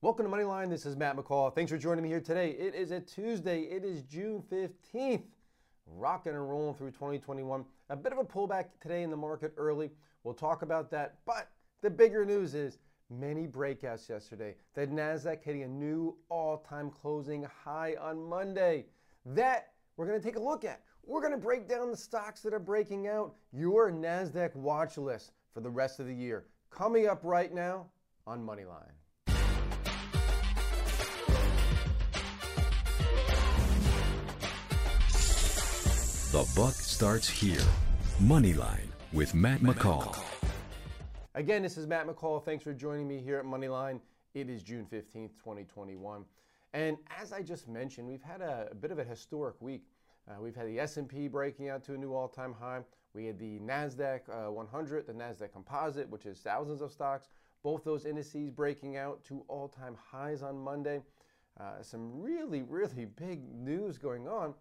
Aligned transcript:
Welcome 0.00 0.30
to 0.30 0.32
Moneyline. 0.32 0.70
This 0.70 0.86
is 0.86 0.94
Matt 0.94 1.16
McCall. 1.16 1.52
Thanks 1.52 1.72
for 1.72 1.76
joining 1.76 2.04
me 2.04 2.08
here 2.08 2.20
today. 2.20 2.50
It 2.50 2.72
is 2.76 2.92
a 2.92 3.00
Tuesday. 3.00 3.62
It 3.62 3.82
is 3.82 4.04
June 4.04 4.44
15th. 4.48 5.24
Rocking 5.88 6.34
and 6.34 6.48
rolling 6.48 6.76
through 6.76 6.92
2021. 6.92 7.64
A 7.90 7.96
bit 7.96 8.12
of 8.12 8.18
a 8.18 8.24
pullback 8.24 8.66
today 8.80 9.02
in 9.02 9.10
the 9.10 9.16
market 9.16 9.52
early. 9.56 9.90
We'll 10.22 10.34
talk 10.34 10.62
about 10.62 10.88
that. 10.92 11.16
But 11.26 11.50
the 11.82 11.90
bigger 11.90 12.24
news 12.24 12.54
is 12.54 12.78
many 13.10 13.48
breakouts 13.48 14.08
yesterday. 14.08 14.54
The 14.74 14.86
NASDAQ 14.86 15.42
hitting 15.42 15.64
a 15.64 15.68
new 15.68 16.16
all 16.28 16.58
time 16.58 16.92
closing 16.92 17.44
high 17.64 17.96
on 18.00 18.22
Monday. 18.22 18.86
That 19.26 19.72
we're 19.96 20.06
going 20.06 20.20
to 20.20 20.24
take 20.24 20.36
a 20.36 20.40
look 20.40 20.64
at. 20.64 20.80
We're 21.04 21.22
going 21.22 21.32
to 21.32 21.38
break 21.38 21.68
down 21.68 21.90
the 21.90 21.96
stocks 21.96 22.40
that 22.42 22.54
are 22.54 22.60
breaking 22.60 23.08
out 23.08 23.34
your 23.52 23.90
NASDAQ 23.90 24.54
watch 24.54 24.96
list 24.96 25.32
for 25.52 25.60
the 25.60 25.70
rest 25.70 25.98
of 25.98 26.06
the 26.06 26.14
year. 26.14 26.44
Coming 26.70 27.08
up 27.08 27.24
right 27.24 27.52
now 27.52 27.86
on 28.28 28.46
Moneyline. 28.46 28.92
The 36.30 36.46
buck 36.54 36.74
starts 36.74 37.26
here. 37.26 37.62
Moneyline 38.20 38.88
with 39.14 39.34
Matt 39.34 39.60
McCall. 39.60 40.14
Again, 41.34 41.62
this 41.62 41.78
is 41.78 41.86
Matt 41.86 42.06
McCall. 42.06 42.44
Thanks 42.44 42.62
for 42.62 42.74
joining 42.74 43.08
me 43.08 43.18
here 43.18 43.38
at 43.38 43.46
Moneyline. 43.46 43.98
It 44.34 44.50
is 44.50 44.62
June 44.62 44.84
15th, 44.92 45.30
2021. 45.38 46.26
And 46.74 46.98
as 47.18 47.32
I 47.32 47.40
just 47.40 47.66
mentioned, 47.66 48.06
we've 48.06 48.22
had 48.22 48.42
a, 48.42 48.68
a 48.70 48.74
bit 48.74 48.90
of 48.90 48.98
a 48.98 49.04
historic 49.04 49.54
week. 49.62 49.84
Uh, 50.30 50.34
we've 50.38 50.54
had 50.54 50.66
the 50.66 50.78
S&P 50.78 51.28
breaking 51.28 51.70
out 51.70 51.82
to 51.84 51.94
a 51.94 51.96
new 51.96 52.12
all-time 52.12 52.52
high. 52.52 52.82
We 53.14 53.24
had 53.24 53.38
the 53.38 53.58
Nasdaq 53.60 54.28
uh, 54.28 54.52
100, 54.52 55.06
the 55.06 55.14
Nasdaq 55.14 55.52
Composite, 55.52 56.10
which 56.10 56.26
is 56.26 56.40
thousands 56.40 56.82
of 56.82 56.92
stocks. 56.92 57.28
Both 57.62 57.84
those 57.84 58.04
indices 58.04 58.50
breaking 58.50 58.98
out 58.98 59.24
to 59.28 59.46
all-time 59.48 59.96
highs 60.12 60.42
on 60.42 60.58
Monday. 60.58 61.00
Uh, 61.58 61.80
some 61.80 62.20
really, 62.20 62.60
really 62.60 63.06
big 63.06 63.50
news 63.50 63.96
going 63.96 64.28
on. 64.28 64.52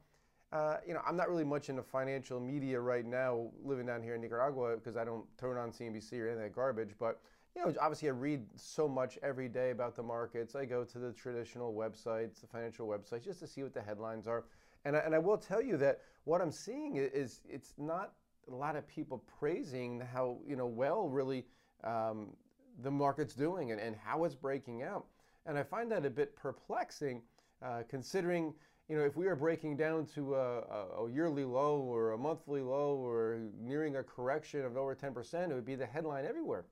Uh, 0.51 0.77
you 0.87 0.93
know, 0.93 1.01
I'm 1.05 1.17
not 1.17 1.29
really 1.29 1.43
much 1.43 1.69
into 1.69 1.83
financial 1.83 2.39
media 2.39 2.79
right 2.79 3.05
now, 3.05 3.49
living 3.63 3.85
down 3.85 4.01
here 4.01 4.15
in 4.15 4.21
Nicaragua, 4.21 4.75
because 4.75 4.95
I 4.95 5.03
don't 5.03 5.25
turn 5.37 5.57
on 5.57 5.71
CNBC 5.71 6.13
or 6.21 6.27
any 6.27 6.33
of 6.33 6.39
that 6.39 6.55
garbage. 6.55 6.91
But 6.97 7.19
you 7.55 7.65
know, 7.65 7.73
obviously, 7.81 8.07
I 8.07 8.11
read 8.11 8.45
so 8.55 8.87
much 8.87 9.17
every 9.23 9.49
day 9.49 9.71
about 9.71 9.95
the 9.95 10.03
markets. 10.03 10.55
I 10.55 10.63
go 10.63 10.83
to 10.85 10.99
the 10.99 11.11
traditional 11.11 11.73
websites, 11.73 12.39
the 12.39 12.47
financial 12.47 12.87
websites, 12.87 13.25
just 13.25 13.39
to 13.39 13.47
see 13.47 13.63
what 13.63 13.73
the 13.73 13.81
headlines 13.81 14.27
are. 14.27 14.45
And 14.85 14.95
I, 14.95 14.99
and 14.99 15.13
I 15.13 15.19
will 15.19 15.37
tell 15.37 15.61
you 15.61 15.75
that 15.77 16.01
what 16.23 16.39
I'm 16.39 16.51
seeing 16.51 16.95
is 16.95 17.41
it's 17.49 17.73
not 17.77 18.13
a 18.49 18.55
lot 18.55 18.75
of 18.75 18.87
people 18.87 19.23
praising 19.39 20.01
how 20.13 20.37
you 20.47 20.55
know 20.55 20.67
well 20.67 21.09
really 21.09 21.45
um, 21.83 22.29
the 22.83 22.91
market's 22.91 23.33
doing 23.33 23.71
and, 23.71 23.81
and 23.81 23.95
how 23.95 24.23
it's 24.23 24.35
breaking 24.35 24.83
out. 24.83 25.07
And 25.45 25.57
I 25.57 25.63
find 25.63 25.91
that 25.91 26.05
a 26.05 26.09
bit 26.09 26.35
perplexing, 26.35 27.21
uh, 27.61 27.83
considering 27.89 28.53
you 28.89 28.97
know, 28.97 29.03
if 29.03 29.17
we 29.17 29.27
are 29.27 29.35
breaking 29.35 29.75
down 29.75 30.05
to 30.15 30.35
a, 30.35 30.59
a, 31.01 31.11
yearly 31.11 31.43
low 31.43 31.79
or 31.79 32.13
a 32.13 32.17
monthly 32.17 32.61
low 32.61 32.95
or 32.95 33.39
nearing 33.61 33.97
a 33.97 34.03
correction 34.03 34.63
of 34.63 34.77
over 34.77 34.95
10%, 34.95 35.49
it 35.49 35.53
would 35.53 35.65
be 35.65 35.75
the 35.75 35.85
headline 35.85 36.25
everywhere. 36.25 36.65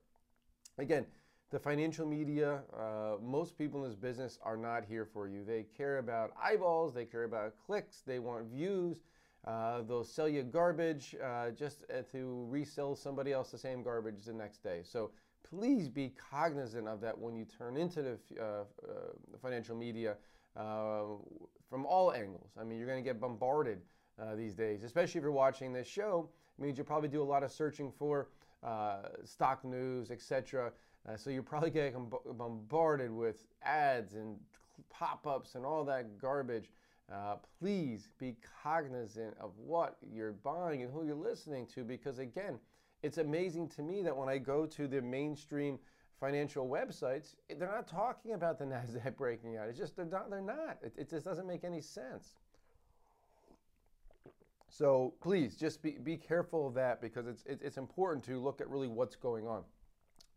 Again, 0.78 1.06
the 1.50 1.58
financial 1.58 2.06
media, 2.06 2.62
uh, 2.76 3.16
most 3.22 3.56
people 3.56 3.84
in 3.84 3.90
this 3.90 3.96
business 3.96 4.38
are 4.42 4.56
not 4.56 4.84
here 4.84 5.04
for 5.04 5.28
you. 5.28 5.44
They 5.44 5.66
care 5.76 5.98
about 5.98 6.32
eyeballs, 6.42 6.94
they 6.94 7.04
care 7.04 7.24
about 7.24 7.54
clicks, 7.64 8.02
they 8.06 8.18
want 8.18 8.46
views. 8.46 9.02
Uh, 9.46 9.82
they'll 9.82 10.02
sell 10.02 10.28
you 10.28 10.42
garbage 10.42 11.14
uh, 11.22 11.50
just 11.50 11.84
uh, 11.90 12.02
to 12.10 12.46
resell 12.48 12.96
somebody 12.96 13.32
else 13.32 13.52
the 13.52 13.58
same 13.58 13.82
garbage 13.82 14.24
the 14.24 14.32
next 14.32 14.62
day. 14.64 14.80
So 14.82 15.10
please 15.48 15.88
be 15.88 16.12
cognizant 16.30 16.88
of 16.88 17.00
that 17.02 17.16
when 17.16 17.36
you 17.36 17.44
turn 17.44 17.76
into 17.76 18.02
the 18.02 18.18
uh, 18.40 18.44
uh, 18.44 18.64
financial 19.40 19.76
media 19.76 20.16
uh, 20.56 21.02
from 21.68 21.86
all 21.86 22.12
angles. 22.12 22.50
I 22.58 22.64
mean, 22.64 22.78
you're 22.78 22.86
going 22.86 23.02
to 23.02 23.08
get 23.08 23.20
bombarded 23.20 23.80
uh, 24.20 24.34
these 24.34 24.54
days, 24.54 24.82
especially 24.84 25.18
if 25.18 25.22
you're 25.22 25.32
watching 25.32 25.72
this 25.72 25.86
show. 25.86 26.28
It 26.58 26.62
means 26.62 26.78
you 26.78 26.84
probably 26.84 27.08
do 27.08 27.22
a 27.22 27.24
lot 27.24 27.42
of 27.42 27.52
searching 27.52 27.92
for 27.92 28.28
uh, 28.62 29.08
stock 29.24 29.64
news, 29.64 30.10
etc. 30.10 30.72
Uh, 31.08 31.16
so 31.16 31.30
you're 31.30 31.42
probably 31.42 31.70
getting 31.70 32.10
bombarded 32.32 33.10
with 33.10 33.46
ads 33.62 34.14
and 34.14 34.36
pop-ups 34.90 35.54
and 35.54 35.64
all 35.64 35.84
that 35.84 36.18
garbage. 36.18 36.70
Uh, 37.12 37.36
please 37.60 38.08
be 38.18 38.36
cognizant 38.62 39.34
of 39.40 39.52
what 39.58 39.96
you're 40.12 40.32
buying 40.32 40.82
and 40.82 40.92
who 40.92 41.04
you're 41.04 41.14
listening 41.14 41.66
to, 41.66 41.84
because 41.84 42.18
again, 42.18 42.58
it's 43.02 43.18
amazing 43.18 43.68
to 43.68 43.82
me 43.82 44.02
that 44.02 44.16
when 44.16 44.28
I 44.28 44.38
go 44.38 44.66
to 44.66 44.88
the 44.88 45.00
mainstream 45.00 45.78
financial 46.20 46.68
websites, 46.68 47.34
they're 47.58 47.70
not 47.70 47.88
talking 47.88 48.32
about 48.32 48.58
the 48.58 48.64
Nasdaq 48.72 49.16
breaking 49.16 49.56
out. 49.56 49.68
It's 49.68 49.78
just 49.78 49.96
they're 49.96 50.04
not. 50.04 50.30
They're 50.30 50.40
not. 50.40 50.78
It, 50.82 50.94
it 50.96 51.10
just 51.10 51.24
doesn't 51.24 51.46
make 51.46 51.64
any 51.64 51.80
sense. 51.80 52.36
So 54.68 55.14
please 55.20 55.56
just 55.56 55.82
be, 55.82 55.92
be 55.92 56.16
careful 56.16 56.66
of 56.66 56.74
that 56.74 57.00
because 57.00 57.26
it's, 57.26 57.44
it's 57.46 57.78
important 57.78 58.24
to 58.24 58.38
look 58.38 58.60
at 58.60 58.68
really 58.68 58.88
what's 58.88 59.16
going 59.16 59.46
on. 59.46 59.62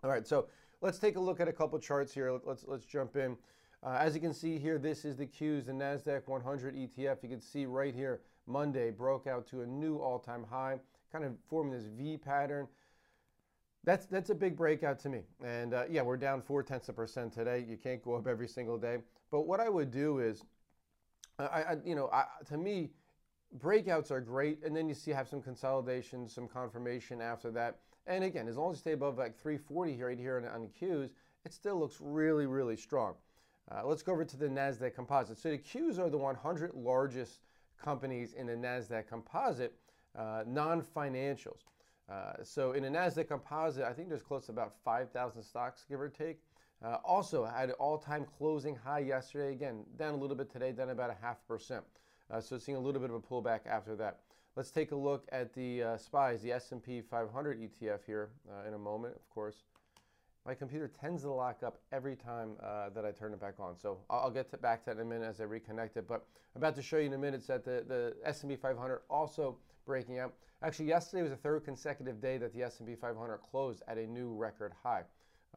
All 0.04 0.10
right, 0.10 0.26
so 0.26 0.48
let's 0.82 0.98
take 0.98 1.18
a 1.18 1.20
look 1.20 1.42
at 1.42 1.48
a 1.48 1.54
couple 1.54 1.78
charts 1.80 2.14
here. 2.14 2.40
Let's 2.46 2.64
let's 2.68 2.86
jump 2.86 3.16
in. 3.16 3.36
Uh, 3.82 3.98
as 4.00 4.14
you 4.14 4.22
can 4.22 4.34
see 4.34 4.58
here, 4.58 4.78
this 4.78 5.06
is 5.06 5.16
the 5.16 5.26
Qs, 5.26 5.66
the 5.66 5.72
Nasdaq 5.72 6.28
100 6.28 6.76
ETF. 6.76 7.24
You 7.24 7.30
can 7.30 7.42
see 7.42 7.66
right 7.66 7.96
here, 7.96 8.22
Monday 8.46 8.92
broke 8.92 9.26
out 9.26 9.48
to 9.48 9.62
a 9.62 9.66
new 9.66 9.98
all-time 9.98 10.46
high, 10.50 10.80
kind 11.12 11.24
of 11.24 11.34
forming 11.50 11.72
this 11.72 11.86
V 11.86 12.18
pattern. 12.18 12.68
That's 13.84 14.06
that's 14.06 14.30
a 14.30 14.36
big 14.36 14.58
breakout 14.58 15.00
to 15.00 15.10
me. 15.10 15.22
And 15.44 15.74
uh, 15.74 15.84
yeah, 15.90 16.02
we're 16.02 16.18
down 16.18 16.42
four 16.42 16.64
tenths 16.64 16.90
of 16.90 16.96
percent 16.96 17.34
today. 17.34 17.66
You 17.68 17.78
can't 17.78 18.04
go 18.04 18.16
up 18.16 18.28
every 18.28 18.48
single 18.48 18.78
day. 18.78 18.98
But 19.32 19.48
what 19.48 19.60
I 19.60 19.70
would 19.70 19.92
do 19.92 20.20
is, 20.20 20.44
I, 21.38 21.44
I 21.44 21.78
you 21.86 21.96
know, 21.96 22.10
I, 22.12 22.26
to 22.48 22.58
me, 22.58 22.90
breakouts 23.58 24.12
are 24.12 24.22
great, 24.22 24.64
and 24.64 24.76
then 24.76 24.88
you 24.88 24.94
see 24.94 25.12
have 25.12 25.28
some 25.28 25.42
consolidation, 25.42 26.28
some 26.28 26.48
confirmation 26.48 27.22
after 27.22 27.52
that. 27.52 27.80
And 28.08 28.24
again, 28.24 28.48
as 28.48 28.58
long 28.58 28.72
as 28.72 28.78
you 28.78 28.82
stay 28.82 28.92
above 28.94 29.18
like 29.18 29.38
340 29.38 29.96
here, 29.96 30.08
right 30.08 30.20
here 30.20 30.38
on, 30.38 30.46
on 30.46 30.62
the 30.62 30.86
Qs, 30.86 31.12
it 31.46 31.54
still 31.54 31.80
looks 31.80 31.98
really, 32.02 32.48
really 32.48 32.76
strong. 32.76 33.14
Uh, 33.72 33.86
let's 33.86 34.02
go 34.02 34.12
over 34.12 34.26
to 34.26 34.38
the 34.38 34.48
Nasdaq 34.48 34.96
Composite. 34.96 35.38
So 35.38 35.52
the 35.52 35.58
Qs 35.58 36.00
are 36.00 36.10
the 36.10 36.18
100 36.18 36.74
largest 36.74 37.40
companies 37.82 38.34
in 38.34 38.48
the 38.48 38.54
Nasdaq 38.56 39.08
Composite, 39.08 39.74
uh, 40.18 40.44
non-financials. 40.48 41.62
Uh, 42.09 42.34
so 42.44 42.72
in 42.72 42.86
a 42.86 42.90
NASDAQ 42.90 43.28
composite, 43.28 43.84
I 43.84 43.94
think 43.94 44.09
there's 44.09 44.24
close 44.24 44.47
to 44.47 44.52
about 44.52 44.74
5,000 44.84 45.44
stocks, 45.44 45.86
give 45.88 46.02
or 46.02 46.09
take. 46.09 46.40
Uh, 46.84 46.97
also 47.03 47.46
had 47.46 47.70
an 47.70 47.75
all-time 47.75 48.25
closing 48.38 48.75
high 48.75 49.00
yesterday. 49.00 49.52
Again, 49.52 49.84
down 49.97 50.14
a 50.14 50.18
little 50.18 50.36
bit 50.36 50.50
today, 50.52 50.72
down 50.72 50.90
about 50.90 51.09
a 51.09 51.18
half 51.22 51.46
percent. 51.48 51.84
Uh, 52.31 52.40
so 52.40 52.58
seeing 52.58 52.78
a 52.78 52.80
little 52.80 53.02
bit 53.02 53.09
of 53.09 53.16
a 53.16 53.19
pullback 53.19 53.68
after 53.68 53.96
that. 53.98 54.19
Let's 54.56 54.72
take 54.72 54.92
a 54.92 54.96
look 54.96 55.25
at 55.31 55.53
the 55.53 55.84
uh, 55.84 55.98
SPYs, 55.98 56.42
the 56.42 56.52
S&P 56.53 57.02
500 57.02 57.62
ETF 57.62 58.00
here 58.06 58.30
uh, 58.50 58.68
in 58.68 58.74
a 58.74 58.78
moment, 58.78 59.16
of 59.16 59.30
course. 59.30 59.64
My 60.46 60.53
computer 60.53 60.88
tends 60.88 61.24
to 61.24 61.31
lock 61.31 61.64
up 61.64 61.80
every 61.92 62.16
time 62.16 62.52
uh, 62.64 62.90
that 62.90 63.06
I 63.06 63.12
turn 63.12 63.34
it 63.34 63.40
back 63.40 63.59
on. 63.59 63.78
So 63.78 64.00
I'll, 64.09 64.31
get 64.31 64.50
to 64.52 64.58
back 64.58 64.84
to 64.86 64.90
that 64.90 64.96
in 64.96 65.02
a 65.02 65.06
minute 65.06 65.28
as 65.28 65.42
I 65.42 65.44
reconnect 65.44 65.98
it. 65.98 66.08
But 66.08 66.25
I'm 66.56 66.62
about 66.62 66.75
to 66.75 66.81
show 66.81 66.98
you 66.98 67.06
in 67.06 67.14
a 67.14 67.18
minute 67.18 67.46
that 67.48 67.64
the, 67.64 67.84
the 67.88 68.16
S&P 68.25 68.56
500 68.56 69.02
also 69.09 69.58
breaking 69.90 70.20
out. 70.20 70.36
Actually, 70.62 70.86
yesterday 70.86 71.24
was 71.24 71.32
the 71.32 71.38
third 71.38 71.66
consecutive 71.66 72.22
day 72.22 72.38
that 72.38 72.54
the 72.54 72.62
S&P 72.62 72.94
500 72.94 73.40
closed 73.40 73.82
at 73.88 73.98
a 73.98 74.06
new 74.06 74.32
record 74.36 74.72
high. 74.84 75.02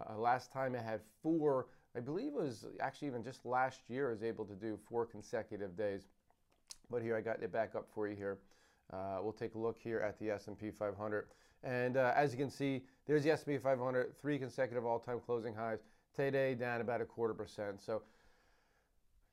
Uh, 0.01 0.17
last 0.17 0.51
time 0.51 0.75
it 0.75 0.83
had 0.83 1.01
four, 1.23 1.67
I 1.95 2.01
believe 2.01 2.29
it 2.29 2.43
was 2.43 2.65
actually 2.81 3.09
even 3.09 3.23
just 3.23 3.45
last 3.45 3.81
year, 3.89 4.09
I 4.09 4.13
was 4.13 4.23
able 4.23 4.47
to 4.47 4.55
do 4.55 4.79
four 4.89 5.05
consecutive 5.05 5.77
days. 5.77 6.09
But 6.91 7.03
here 7.03 7.15
I 7.15 7.21
got 7.21 7.43
it 7.43 7.53
back 7.53 7.75
up 7.75 7.89
for 7.95 8.09
you 8.09 8.17
here. 8.17 8.39
Uh, 8.91 9.19
we'll 9.21 9.35
take 9.35 9.55
a 9.55 9.59
look 9.59 9.77
here 9.79 10.01
at 10.01 10.19
the 10.19 10.31
S&P 10.31 10.71
500. 10.71 11.27
And 11.63 11.99
uh, 11.99 12.15
as 12.17 12.33
you 12.33 12.39
can 12.39 12.51
see, 12.51 12.83
there's 13.07 13.25
the 13.25 13.33
S&P 13.33 13.59
500, 13.59 14.17
three 14.19 14.39
consecutive 14.39 14.87
all-time 14.87 15.21
closing 15.21 15.55
highs. 15.55 15.81
Today 16.17 16.55
down 16.55 16.81
about 16.81 17.03
a 17.03 17.05
quarter 17.05 17.35
percent. 17.35 17.83
So 17.83 18.03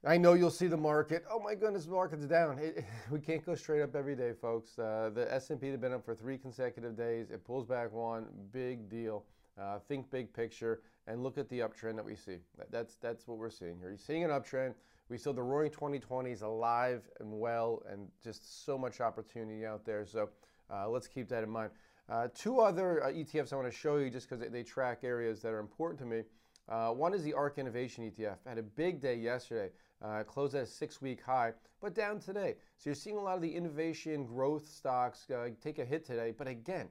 I 0.06 0.18
know 0.18 0.34
you'll 0.34 0.50
see 0.50 0.68
the 0.68 0.78
market. 0.78 1.26
Oh 1.30 1.42
my 1.42 1.56
goodness, 1.56 1.84
the 1.86 1.92
market's 1.92 2.26
down. 2.26 2.58
It, 2.58 2.86
we 3.12 3.20
can't 3.20 3.46
go 3.46 3.54
straight 3.54 3.82
up 3.82 3.96
every 3.96 4.16
day, 4.16 4.32
folks. 4.32 4.80
Uh, 4.80 5.12
the 5.14 5.32
S&P 5.34 5.68
has 5.68 5.78
been 5.78 5.92
up 5.92 6.06
for 6.06 6.16
three 6.16 6.38
consecutive 6.38 6.96
days. 6.96 7.32
It 7.32 7.44
pulls 7.44 7.66
back 7.66 7.92
one, 7.92 8.28
big 8.54 8.90
deal. 8.90 9.26
Uh, 9.60 9.78
think 9.90 10.10
big 10.10 10.32
picture 10.32 10.82
and 11.08 11.22
look 11.22 11.38
at 11.38 11.50
the 11.50 11.60
uptrend 11.60 11.98
that 11.98 12.06
we 12.06 12.16
see. 12.16 12.38
That's 12.72 12.96
that's 12.96 13.28
what 13.28 13.38
we're 13.38 13.50
seeing 13.50 13.78
here. 13.78 13.90
You're 13.90 13.98
seeing 13.98 14.24
an 14.24 14.30
uptrend. 14.30 14.74
We 15.10 15.18
saw 15.18 15.34
the 15.34 15.44
Roaring 15.44 15.72
2020s 15.72 16.44
alive 16.44 17.10
and 17.20 17.38
well, 17.38 17.84
and 17.92 18.08
just 18.24 18.64
so 18.64 18.78
much 18.78 19.02
opportunity 19.02 19.66
out 19.66 19.84
there. 19.84 20.06
So 20.06 20.30
uh, 20.74 20.88
let's 20.88 21.08
keep 21.08 21.28
that 21.30 21.44
in 21.44 21.50
mind. 21.50 21.72
Uh, 22.08 22.30
two 22.34 22.62
other 22.62 23.04
uh, 23.04 23.08
ETFs 23.08 23.52
I 23.52 23.58
want 23.58 23.70
to 23.70 23.78
show 23.78 23.98
you 23.98 24.10
just 24.10 24.30
because 24.30 24.42
they, 24.42 24.48
they, 24.48 24.64
track 24.64 25.00
areas 25.04 25.42
that 25.42 25.50
are 25.50 25.60
important 25.60 26.00
to 26.00 26.06
me. 26.06 26.24
Uh, 26.70 26.90
one 26.92 27.14
is 27.14 27.24
the 27.24 27.34
ARK 27.34 27.58
Innovation 27.58 28.10
ETF. 28.10 28.38
Had 28.46 28.58
a 28.60 28.64
big 28.64 29.02
day 29.02 29.16
yesterday. 29.16 29.72
Uh, 30.02 30.24
closed 30.24 30.56
at 30.56 30.64
a 30.64 30.66
six-week 30.66 31.22
high, 31.22 31.52
but 31.82 31.94
down 31.94 32.20
today. 32.20 32.56
So 32.78 32.90
you're 32.90 32.96
seeing 32.96 33.18
a 33.18 33.22
lot 33.22 33.36
of 33.36 33.42
the 33.42 33.54
innovation 33.54 34.26
growth 34.26 34.66
stocks 34.66 35.30
uh, 35.30 35.50
take 35.62 35.78
a 35.80 35.84
hit 35.84 36.06
today. 36.06 36.34
But 36.38 36.48
again, 36.48 36.88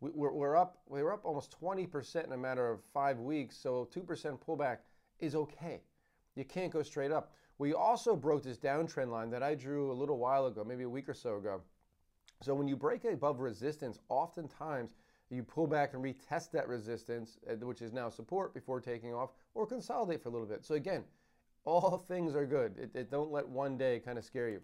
we're, 0.00 0.32
we're 0.32 0.56
up. 0.56 0.78
We're 0.86 1.12
up 1.12 1.24
almost 1.24 1.56
20% 1.60 2.24
in 2.24 2.32
a 2.32 2.36
matter 2.36 2.70
of 2.70 2.80
five 2.92 3.18
weeks. 3.18 3.56
So 3.56 3.88
2% 3.92 4.38
pullback 4.38 4.78
is 5.18 5.34
okay. 5.34 5.80
You 6.36 6.44
can't 6.44 6.72
go 6.72 6.82
straight 6.82 7.10
up. 7.10 7.32
We 7.58 7.72
also 7.72 8.16
broke 8.16 8.42
this 8.42 8.58
downtrend 8.58 9.10
line 9.10 9.30
that 9.30 9.42
I 9.42 9.54
drew 9.54 9.90
a 9.90 9.94
little 9.94 10.18
while 10.18 10.46
ago, 10.46 10.64
maybe 10.64 10.84
a 10.84 10.88
week 10.88 11.08
or 11.08 11.14
so 11.14 11.36
ago. 11.36 11.60
So 12.42 12.54
when 12.54 12.66
you 12.66 12.76
break 12.76 13.04
above 13.04 13.40
resistance, 13.40 14.00
oftentimes 14.08 14.94
you 15.30 15.42
pull 15.42 15.66
back 15.66 15.94
and 15.94 16.04
retest 16.04 16.50
that 16.52 16.68
resistance, 16.68 17.38
uh, 17.48 17.54
which 17.66 17.80
is 17.80 17.92
now 17.92 18.08
support 18.08 18.52
before 18.54 18.80
taking 18.80 19.14
off, 19.14 19.30
or 19.54 19.66
consolidate 19.66 20.22
for 20.22 20.28
a 20.28 20.32
little 20.32 20.46
bit. 20.46 20.64
So 20.64 20.74
again, 20.74 21.04
all 21.64 22.04
things 22.08 22.34
are 22.34 22.46
good. 22.46 22.74
It, 22.78 22.90
it, 22.94 23.10
don't 23.10 23.32
let 23.32 23.48
one 23.48 23.76
day 23.76 24.00
kind 24.04 24.18
of 24.18 24.24
scare 24.24 24.48
you. 24.48 24.60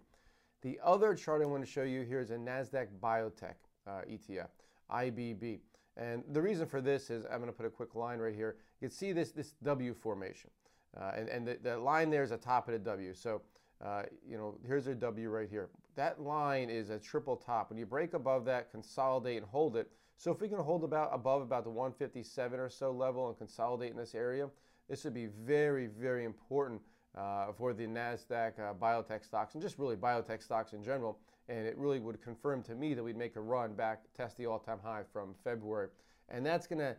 The 0.62 0.78
other 0.84 1.14
chart 1.14 1.42
I 1.42 1.46
want 1.46 1.64
to 1.64 1.70
show 1.70 1.82
you 1.82 2.02
here 2.02 2.20
is 2.20 2.30
a 2.30 2.36
NASDAQ 2.36 2.88
Biotech 3.02 3.54
uh, 3.86 4.02
ETF, 4.10 4.48
IBB. 4.92 5.60
And 5.96 6.22
the 6.32 6.42
reason 6.42 6.66
for 6.66 6.80
this 6.80 7.10
is 7.10 7.24
I'm 7.24 7.38
going 7.38 7.46
to 7.46 7.52
put 7.52 7.66
a 7.66 7.70
quick 7.70 7.94
line 7.94 8.18
right 8.18 8.34
here. 8.34 8.56
You 8.80 8.88
can 8.88 8.96
see 8.96 9.12
this, 9.12 9.32
this 9.32 9.54
W 9.62 9.94
formation. 9.94 10.50
Uh, 10.98 11.12
and 11.16 11.28
and 11.28 11.46
the, 11.46 11.58
the, 11.62 11.78
line 11.78 12.10
there 12.10 12.22
is 12.22 12.32
a 12.32 12.36
top 12.36 12.68
of 12.68 12.72
the 12.72 12.78
W. 12.78 13.14
So, 13.14 13.42
uh, 13.84 14.02
you 14.28 14.36
know, 14.36 14.56
here's 14.66 14.86
a 14.86 14.94
W 14.94 15.28
right 15.28 15.48
here. 15.48 15.70
That 15.94 16.20
line 16.20 16.68
is 16.68 16.90
a 16.90 16.98
triple 16.98 17.36
top. 17.36 17.70
When 17.70 17.78
you 17.78 17.86
break 17.86 18.14
above 18.14 18.44
that, 18.46 18.70
consolidate 18.70 19.38
and 19.38 19.46
hold 19.46 19.76
it. 19.76 19.90
So 20.16 20.30
if 20.32 20.40
we 20.40 20.48
can 20.48 20.58
hold 20.58 20.84
about 20.84 21.10
above 21.12 21.42
about 21.42 21.64
the 21.64 21.70
157 21.70 22.58
or 22.58 22.68
so 22.68 22.90
level 22.90 23.28
and 23.28 23.38
consolidate 23.38 23.92
in 23.92 23.96
this 23.96 24.14
area, 24.14 24.48
this 24.88 25.04
would 25.04 25.14
be 25.14 25.26
very, 25.26 25.86
very 25.86 26.24
important 26.24 26.80
uh, 27.16 27.52
for 27.52 27.72
the 27.72 27.86
NASDAQ 27.86 28.58
uh, 28.58 28.74
biotech 28.74 29.24
stocks 29.24 29.54
and 29.54 29.62
just 29.62 29.78
really 29.78 29.96
biotech 29.96 30.42
stocks 30.42 30.72
in 30.72 30.82
general. 30.82 31.18
And 31.48 31.66
it 31.66 31.76
really 31.76 31.98
would 31.98 32.22
confirm 32.22 32.62
to 32.64 32.74
me 32.74 32.94
that 32.94 33.02
we'd 33.02 33.16
make 33.16 33.36
a 33.36 33.40
run 33.40 33.74
back, 33.74 34.04
test 34.16 34.36
the 34.36 34.46
all 34.46 34.58
time 34.58 34.78
high 34.82 35.02
from 35.12 35.34
February. 35.42 35.88
And 36.28 36.46
that's 36.46 36.66
going 36.66 36.78
to 36.78 36.96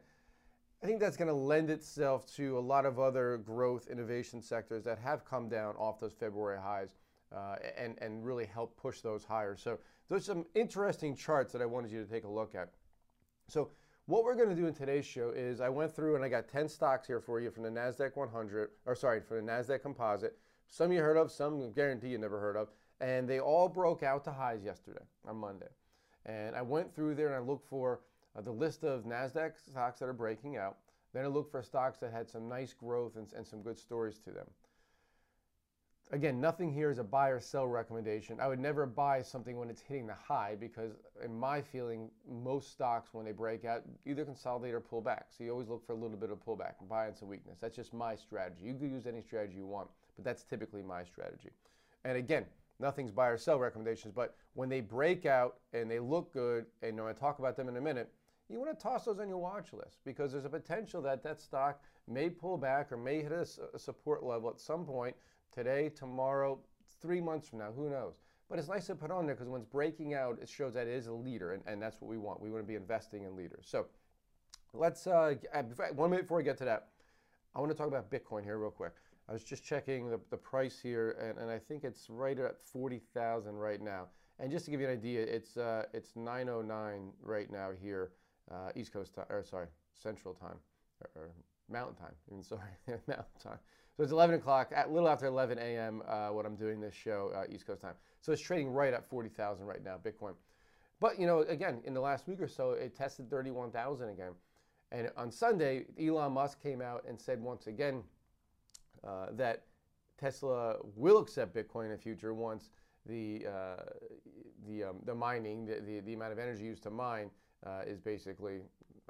I 0.84 0.88
think 0.88 1.00
that's 1.00 1.16
going 1.16 1.28
to 1.28 1.34
lend 1.34 1.70
itself 1.70 2.26
to 2.36 2.58
a 2.58 2.60
lot 2.60 2.88
of 2.88 3.00
other 3.00 3.38
growth 3.38 3.88
innovation 3.88 4.42
sectors 4.42 4.84
that 4.86 4.98
have 4.98 5.24
come 5.24 5.48
down 5.48 5.76
off 5.76 6.00
those 6.00 6.14
February 6.14 6.60
highs 6.60 6.96
uh, 7.36 7.58
and, 7.78 7.96
and 8.02 8.26
really 8.26 8.48
help 8.48 8.76
push 8.78 9.02
those 9.02 9.24
higher. 9.24 9.56
So 9.56 9.78
there's 10.10 10.26
some 10.26 10.44
interesting 10.56 11.16
charts 11.16 11.54
that 11.54 11.62
I 11.62 11.68
wanted 11.68 11.92
you 11.92 12.04
to 12.04 12.10
take 12.10 12.24
a 12.24 12.30
look 12.30 12.56
at. 12.56 12.70
So 13.48 13.70
what 14.12 14.26
we're 14.26 14.36
going 14.36 14.50
to 14.50 14.56
do 14.56 14.68
in 14.68 14.74
today's 14.74 15.06
show 15.06 15.30
is 15.30 15.62
I 15.62 15.70
went 15.70 15.96
through 15.96 16.16
and 16.16 16.26
I 16.26 16.28
got 16.28 16.50
10 16.50 16.68
stocks 16.68 17.08
here 17.08 17.22
for 17.22 17.40
you 17.40 17.50
from 17.50 17.64
the 17.64 17.70
NASDAQ 17.70 18.18
100, 18.18 18.70
or 18.86 18.94
sorry, 18.94 19.22
from 19.22 19.46
the 19.46 19.52
NASDAQ 19.54 19.82
Composite. 19.82 20.38
Some 20.68 20.92
you 20.92 21.00
heard 21.00 21.16
of, 21.16 21.32
some 21.32 21.72
guarantee 21.72 22.10
you 22.10 22.18
never 22.18 22.38
heard 22.38 22.58
of. 22.58 22.68
And 23.00 23.26
they 23.26 23.40
all 23.40 23.70
broke 23.70 24.04
out 24.04 24.26
to 24.26 24.32
highs 24.34 24.66
yesterday 24.66 25.00
on 25.26 25.38
Monday. 25.38 25.70
And 26.26 26.58
I 26.58 26.62
went 26.62 26.94
through 26.94 27.16
there 27.16 27.28
and 27.28 27.36
I 27.38 27.40
looked 27.40 27.70
for 27.70 28.02
uh, 28.38 28.42
the 28.42 28.52
list 28.52 28.84
of 28.84 29.06
NASDAQ 29.06 29.54
stocks 29.58 30.00
that 30.00 30.10
are 30.10 30.14
breaking 30.14 30.58
out. 30.58 30.80
Then 31.14 31.24
I 31.24 31.30
looked 31.30 31.50
for 31.50 31.64
stocks 31.64 31.98
that 32.00 32.12
had 32.12 32.30
some 32.30 32.50
nice 32.50 32.74
growth 32.74 33.16
and, 33.16 33.32
and 33.32 33.48
some 33.48 33.62
good 33.62 33.80
stories 33.80 34.20
to 34.26 34.32
them. 34.32 34.48
Again, 36.14 36.42
nothing 36.42 36.74
here 36.74 36.92
is 36.92 36.98
a 36.98 37.06
buy 37.06 37.30
or 37.30 37.40
sell 37.40 37.68
recommendation. 37.68 38.38
I 38.42 38.50
would 38.50 38.60
never 38.60 38.86
buy 38.86 39.22
something 39.22 39.58
when 39.58 39.70
it's 39.70 39.82
hitting 39.82 40.08
the 40.08 40.14
high 40.14 40.58
because, 40.60 40.92
in 41.24 41.34
my 41.40 41.62
feeling, 41.62 42.10
most 42.30 42.70
stocks, 42.72 43.14
when 43.14 43.24
they 43.26 43.32
break 43.32 43.64
out, 43.64 43.84
either 44.06 44.26
consolidate 44.26 44.74
or 44.74 44.82
pull 44.82 45.00
back. 45.00 45.28
So 45.30 45.46
you 45.46 45.52
always 45.52 45.70
look 45.70 45.86
for 45.88 45.94
a 45.94 45.96
little 45.96 46.18
bit 46.18 46.30
of 46.30 46.46
pullback 46.46 46.74
and 46.82 46.90
buy 46.90 47.08
in 47.08 47.16
some 47.16 47.30
weakness. 47.30 47.60
That's 47.62 47.78
just 47.78 47.94
my 47.94 48.18
strategy. 48.18 48.66
You 48.66 48.74
could 48.74 48.92
use 48.92 49.08
any 49.08 49.22
strategy 49.22 49.56
you 49.56 49.66
want, 49.66 49.88
but 50.18 50.26
that's 50.26 50.44
typically 50.44 50.84
my 50.84 51.06
strategy. 51.06 51.52
And 52.04 52.18
again, 52.18 52.46
nothing's 52.78 53.12
buy 53.12 53.30
or 53.30 53.38
sell 53.38 53.58
recommendations, 53.58 54.14
but 54.14 54.36
when 54.54 54.68
they 54.68 54.82
break 54.82 55.26
out 55.26 55.60
and 55.72 55.90
they 55.90 56.00
look 56.00 56.34
good, 56.34 56.66
and 56.82 56.92
I'm 56.92 56.98
going 56.98 57.14
to 57.14 57.20
talk 57.20 57.40
about 57.40 57.56
them 57.56 57.70
in 57.70 57.78
a 57.78 57.82
minute, 57.82 58.12
you 58.50 58.60
want 58.60 58.78
to 58.78 58.84
toss 58.84 59.06
those 59.06 59.20
on 59.20 59.30
your 59.30 59.38
watch 59.38 59.72
list 59.72 60.00
because 60.04 60.34
there's 60.34 60.44
a 60.44 60.50
potential 60.50 61.02
that 61.04 61.24
that 61.24 61.40
stock 61.40 61.82
may 62.06 62.30
pull 62.30 62.58
back 62.58 62.92
or 62.92 62.98
may 62.98 63.22
hit 63.22 63.32
a 63.32 63.80
support 63.80 64.24
level 64.24 64.50
at 64.50 64.60
some 64.60 64.84
point 64.84 65.16
today, 65.54 65.90
tomorrow, 65.90 66.60
three 67.02 67.22
months 67.22 67.48
from 67.48 67.60
now, 67.60 67.72
who 67.72 67.90
knows. 67.90 68.16
But 68.50 68.60
it's 68.60 68.68
nice 68.68 68.88
to 68.88 68.96
put 68.96 69.12
on 69.12 69.26
there 69.26 69.36
because 69.36 69.50
when 69.50 69.62
it's 69.62 69.70
breaking 69.70 70.14
out, 70.14 70.38
it 70.42 70.50
shows 70.50 70.74
that 70.74 70.88
it 70.88 70.94
is 70.94 71.08
a 71.08 71.14
leader, 71.14 71.54
and, 71.54 71.64
and 71.66 71.82
that's 71.82 72.02
what 72.02 72.10
we 72.10 72.18
want. 72.18 72.42
We 72.42 72.52
want 72.52 72.64
to 72.64 72.68
be 72.68 72.76
investing 72.76 73.24
in 73.24 73.36
leaders. 73.36 73.66
So 73.68 73.86
let's, 74.74 75.08
uh, 75.08 75.36
one 75.96 76.10
minute 76.10 76.24
before 76.24 76.38
we 76.38 76.44
get 76.44 76.58
to 76.58 76.66
that, 76.66 76.90
I 77.56 77.60
want 77.60 77.72
to 77.72 77.78
talk 77.78 77.88
about 77.88 78.12
Bitcoin 78.12 78.44
here 78.44 78.58
real 78.58 78.72
quick. 78.72 78.94
I 79.30 79.34
was 79.34 79.44
just 79.44 79.64
checking 79.64 80.10
the, 80.10 80.20
the 80.30 80.38
price 80.38 80.80
here, 80.82 81.18
and, 81.22 81.38
and 81.38 81.50
I 81.50 81.60
think 81.60 81.84
it's 81.84 82.10
right 82.10 82.38
at 82.38 82.62
40,000 82.62 83.56
right 83.56 83.82
now. 83.82 84.08
And 84.40 84.52
just 84.52 84.66
to 84.66 84.72
give 84.72 84.82
you 84.82 84.88
an 84.88 84.94
idea, 84.94 85.22
it's, 85.24 85.56
uh, 85.56 85.84
it's 85.94 86.16
909 86.16 87.12
right 87.22 87.50
now 87.52 87.70
here 87.82 88.12
uh, 88.52 88.72
East 88.76 88.92
Coast 88.92 89.14
time, 89.14 89.26
or 89.30 89.44
sorry, 89.44 89.68
Central 89.94 90.34
time, 90.34 90.58
or, 91.16 91.22
or 91.22 91.30
Mountain 91.70 91.96
time. 91.96 92.14
Even 92.30 92.44
sorry, 92.44 92.72
Mountain 93.08 93.26
time. 93.42 93.60
So 94.02 94.04
it's 94.04 94.14
11 94.14 94.34
o'clock, 94.38 94.72
at 94.76 94.92
little 94.92 95.08
after 95.08 95.28
11 95.28 95.60
a.m. 95.60 96.02
Uh, 96.08 96.30
when 96.30 96.44
I'm 96.44 96.56
doing 96.56 96.82
this 96.82 96.96
show, 96.96 97.32
uh, 97.36 97.44
East 97.54 97.68
Coast 97.68 97.84
time. 97.84 97.94
So 98.20 98.32
it's 98.32 98.42
trading 98.42 98.72
right 98.72 98.96
at 98.96 99.08
40,000 99.08 99.64
right 99.64 99.84
now, 99.84 100.00
Bitcoin. 100.04 100.34
But 101.00 101.20
you 101.20 101.28
know, 101.28 101.42
again, 101.42 101.84
in 101.86 101.94
the 101.94 102.02
last 102.02 102.28
week 102.28 102.42
or 102.42 102.48
so, 102.48 102.72
it 102.72 102.96
tested 102.96 103.30
31,000 103.30 104.10
again. 104.10 104.32
And 104.92 105.12
on 105.18 105.30
Sunday, 105.30 105.86
Elon 106.02 106.32
Musk 106.32 106.64
came 106.64 106.82
out 106.82 107.04
and 107.08 107.22
said 107.22 107.40
once 107.40 107.68
again 107.68 108.02
uh, 109.08 109.28
that 109.34 109.66
Tesla 110.20 110.78
will 110.96 111.20
accept 111.20 111.56
Bitcoin 111.56 111.86
in 111.86 111.92
the 111.92 111.98
future 112.00 112.34
once 112.34 112.72
the 113.06 113.46
uh, 113.46 113.84
the 114.68 114.86
um, 114.86 114.96
the 115.06 115.14
mining, 115.14 115.68
the, 115.68 115.76
the, 115.80 116.00
the 116.00 116.16
amount 116.16 116.32
of 116.32 116.40
energy 116.40 116.64
used 116.64 116.82
to 116.82 116.90
mine 116.90 117.30
uh, 117.68 117.82
is 117.86 118.00
basically, 118.00 118.62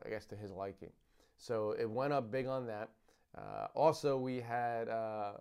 I 0.05 0.09
guess, 0.09 0.25
to 0.25 0.35
his 0.35 0.51
liking. 0.51 0.91
So 1.37 1.77
it 1.79 1.89
went 1.89 2.11
up 2.11 2.29
big 2.29 2.45
on 2.45 2.67
that. 2.67 2.89
Uh, 3.37 3.67
also, 3.75 4.17
we 4.17 4.41
had 4.41 4.89
uh, 4.89 5.33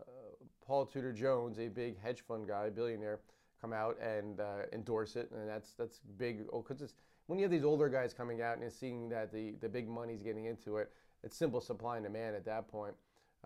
Paul 0.65 0.87
Tudor 0.87 1.13
Jones, 1.13 1.59
a 1.59 1.69
big 1.69 2.01
hedge 2.01 2.21
fund 2.21 2.47
guy, 2.47 2.71
billionaire, 2.71 3.21
come 3.61 3.73
out 3.73 3.99
and 4.01 4.41
uh, 4.41 4.63
endorse 4.73 5.17
it, 5.17 5.31
and 5.33 5.49
that's 5.49 5.73
that's 5.73 6.01
big. 6.17 6.43
Oh, 6.53 6.65
because 6.67 6.95
when 7.27 7.39
you 7.39 7.45
have 7.45 7.51
these 7.51 7.65
older 7.65 7.89
guys 7.89 8.15
coming 8.15 8.43
out 8.43 8.59
and 8.59 8.73
seeing 8.73 9.09
that 9.09 9.33
the 9.33 9.55
the 9.61 9.69
big 9.69 9.89
money's 9.89 10.23
getting 10.23 10.47
into 10.47 10.77
it, 10.77 10.93
it's 11.25 11.37
simple 11.37 11.61
supply 11.61 11.97
and 11.97 12.05
demand 12.05 12.37
at 12.37 12.45
that 12.45 12.69
point. 12.69 12.95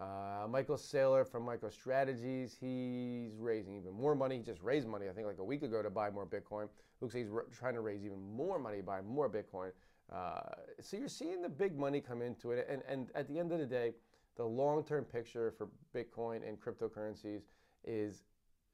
Uh, 0.00 0.46
Michael 0.48 0.76
Saylor 0.76 1.26
from 1.26 1.46
MicroStrategies, 1.46 2.56
he's 2.58 3.38
raising 3.38 3.76
even 3.76 3.92
more 3.92 4.16
money. 4.16 4.38
He 4.38 4.42
just 4.42 4.60
raised 4.60 4.88
money, 4.88 5.08
I 5.08 5.12
think, 5.12 5.26
like 5.26 5.38
a 5.38 5.44
week 5.44 5.62
ago 5.62 5.82
to 5.82 5.90
buy 5.90 6.10
more 6.10 6.26
Bitcoin. 6.26 6.68
Looks 7.00 7.14
like 7.14 7.24
he's 7.24 7.32
trying 7.56 7.74
to 7.74 7.80
raise 7.80 8.04
even 8.04 8.18
more 8.36 8.58
money 8.58 8.78
to 8.78 8.82
buy 8.82 9.02
more 9.02 9.30
Bitcoin. 9.30 9.70
Uh, 10.12 10.40
so 10.80 10.96
you're 10.96 11.08
seeing 11.08 11.42
the 11.42 11.48
big 11.48 11.78
money 11.78 12.00
come 12.00 12.22
into 12.22 12.50
it. 12.50 12.66
And, 12.68 12.82
and 12.88 13.10
at 13.14 13.28
the 13.28 13.38
end 13.38 13.52
of 13.52 13.60
the 13.60 13.66
day, 13.66 13.94
the 14.36 14.44
long 14.44 14.84
term 14.84 15.04
picture 15.04 15.52
for 15.56 15.68
Bitcoin 15.94 16.46
and 16.46 16.60
cryptocurrencies 16.60 17.42
is 17.84 18.24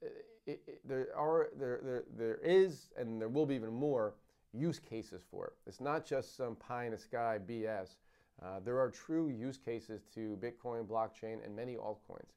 uh, 0.03 0.07
it, 0.47 0.61
it, 0.67 0.87
there 0.87 1.07
are 1.15 1.49
there, 1.57 1.79
there 1.83 2.03
there 2.17 2.39
is 2.43 2.89
and 2.97 3.21
there 3.21 3.29
will 3.29 3.45
be 3.45 3.55
even 3.55 3.73
more 3.73 4.15
use 4.53 4.79
cases 4.79 5.21
for 5.29 5.47
it. 5.47 5.53
It's 5.65 5.81
not 5.81 6.05
just 6.05 6.35
some 6.35 6.55
pie 6.55 6.85
in 6.85 6.91
the 6.91 6.97
sky 6.97 7.39
BS. 7.47 7.95
Uh, 8.43 8.59
there 8.63 8.79
are 8.79 8.89
true 8.89 9.29
use 9.29 9.57
cases 9.57 10.01
to 10.15 10.37
Bitcoin, 10.41 10.85
blockchain, 10.85 11.45
and 11.45 11.55
many 11.55 11.75
altcoins. 11.75 12.31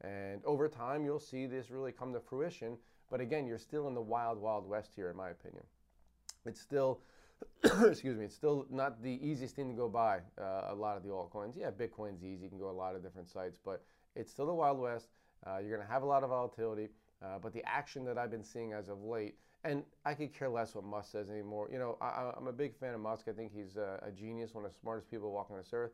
And 0.00 0.42
over 0.44 0.68
time, 0.68 1.04
you'll 1.04 1.20
see 1.20 1.46
this 1.46 1.70
really 1.70 1.92
come 1.92 2.12
to 2.14 2.20
fruition. 2.20 2.78
But 3.10 3.20
again, 3.20 3.46
you're 3.46 3.58
still 3.58 3.86
in 3.88 3.94
the 3.94 4.00
wild, 4.00 4.38
wild 4.38 4.66
west 4.66 4.92
here, 4.96 5.10
in 5.10 5.16
my 5.16 5.30
opinion. 5.30 5.64
It's 6.46 6.60
still, 6.60 7.00
excuse 7.86 8.16
me, 8.16 8.24
it's 8.24 8.34
still 8.34 8.66
not 8.70 9.02
the 9.02 9.18
easiest 9.22 9.56
thing 9.56 9.68
to 9.68 9.74
go 9.74 9.88
buy. 9.88 10.20
Uh, 10.40 10.68
a 10.68 10.74
lot 10.74 10.96
of 10.96 11.02
the 11.02 11.08
altcoins, 11.08 11.56
yeah, 11.56 11.70
Bitcoin's 11.70 12.22
easy. 12.24 12.44
You 12.44 12.48
can 12.48 12.58
go 12.58 12.70
a 12.70 12.72
lot 12.72 12.94
of 12.94 13.02
different 13.02 13.28
sites, 13.28 13.58
but 13.64 13.82
it's 14.16 14.30
still 14.30 14.46
the 14.46 14.54
wild 14.54 14.78
west. 14.78 15.08
Uh, 15.46 15.58
you're 15.58 15.74
going 15.74 15.86
to 15.86 15.92
have 15.92 16.02
a 16.02 16.06
lot 16.06 16.22
of 16.22 16.30
volatility. 16.30 16.88
Uh, 17.22 17.38
but 17.40 17.52
the 17.52 17.62
action 17.66 18.04
that 18.04 18.16
I've 18.16 18.30
been 18.30 18.44
seeing 18.44 18.72
as 18.72 18.88
of 18.88 19.02
late 19.02 19.36
and 19.64 19.82
I 20.06 20.14
could 20.14 20.32
care 20.32 20.48
less 20.48 20.74
what 20.74 20.84
Musk 20.84 21.12
says 21.12 21.28
anymore. 21.28 21.68
You 21.70 21.78
know, 21.78 21.98
I, 22.00 22.32
am 22.36 22.46
a 22.46 22.52
big 22.52 22.74
fan 22.74 22.94
of 22.94 23.00
Musk. 23.00 23.26
I 23.28 23.32
think 23.32 23.52
he's 23.54 23.76
a, 23.76 24.00
a, 24.02 24.10
genius, 24.10 24.54
one 24.54 24.64
of 24.64 24.72
the 24.72 24.78
smartest 24.78 25.10
people 25.10 25.30
walking 25.30 25.56
this 25.56 25.70
earth. 25.72 25.92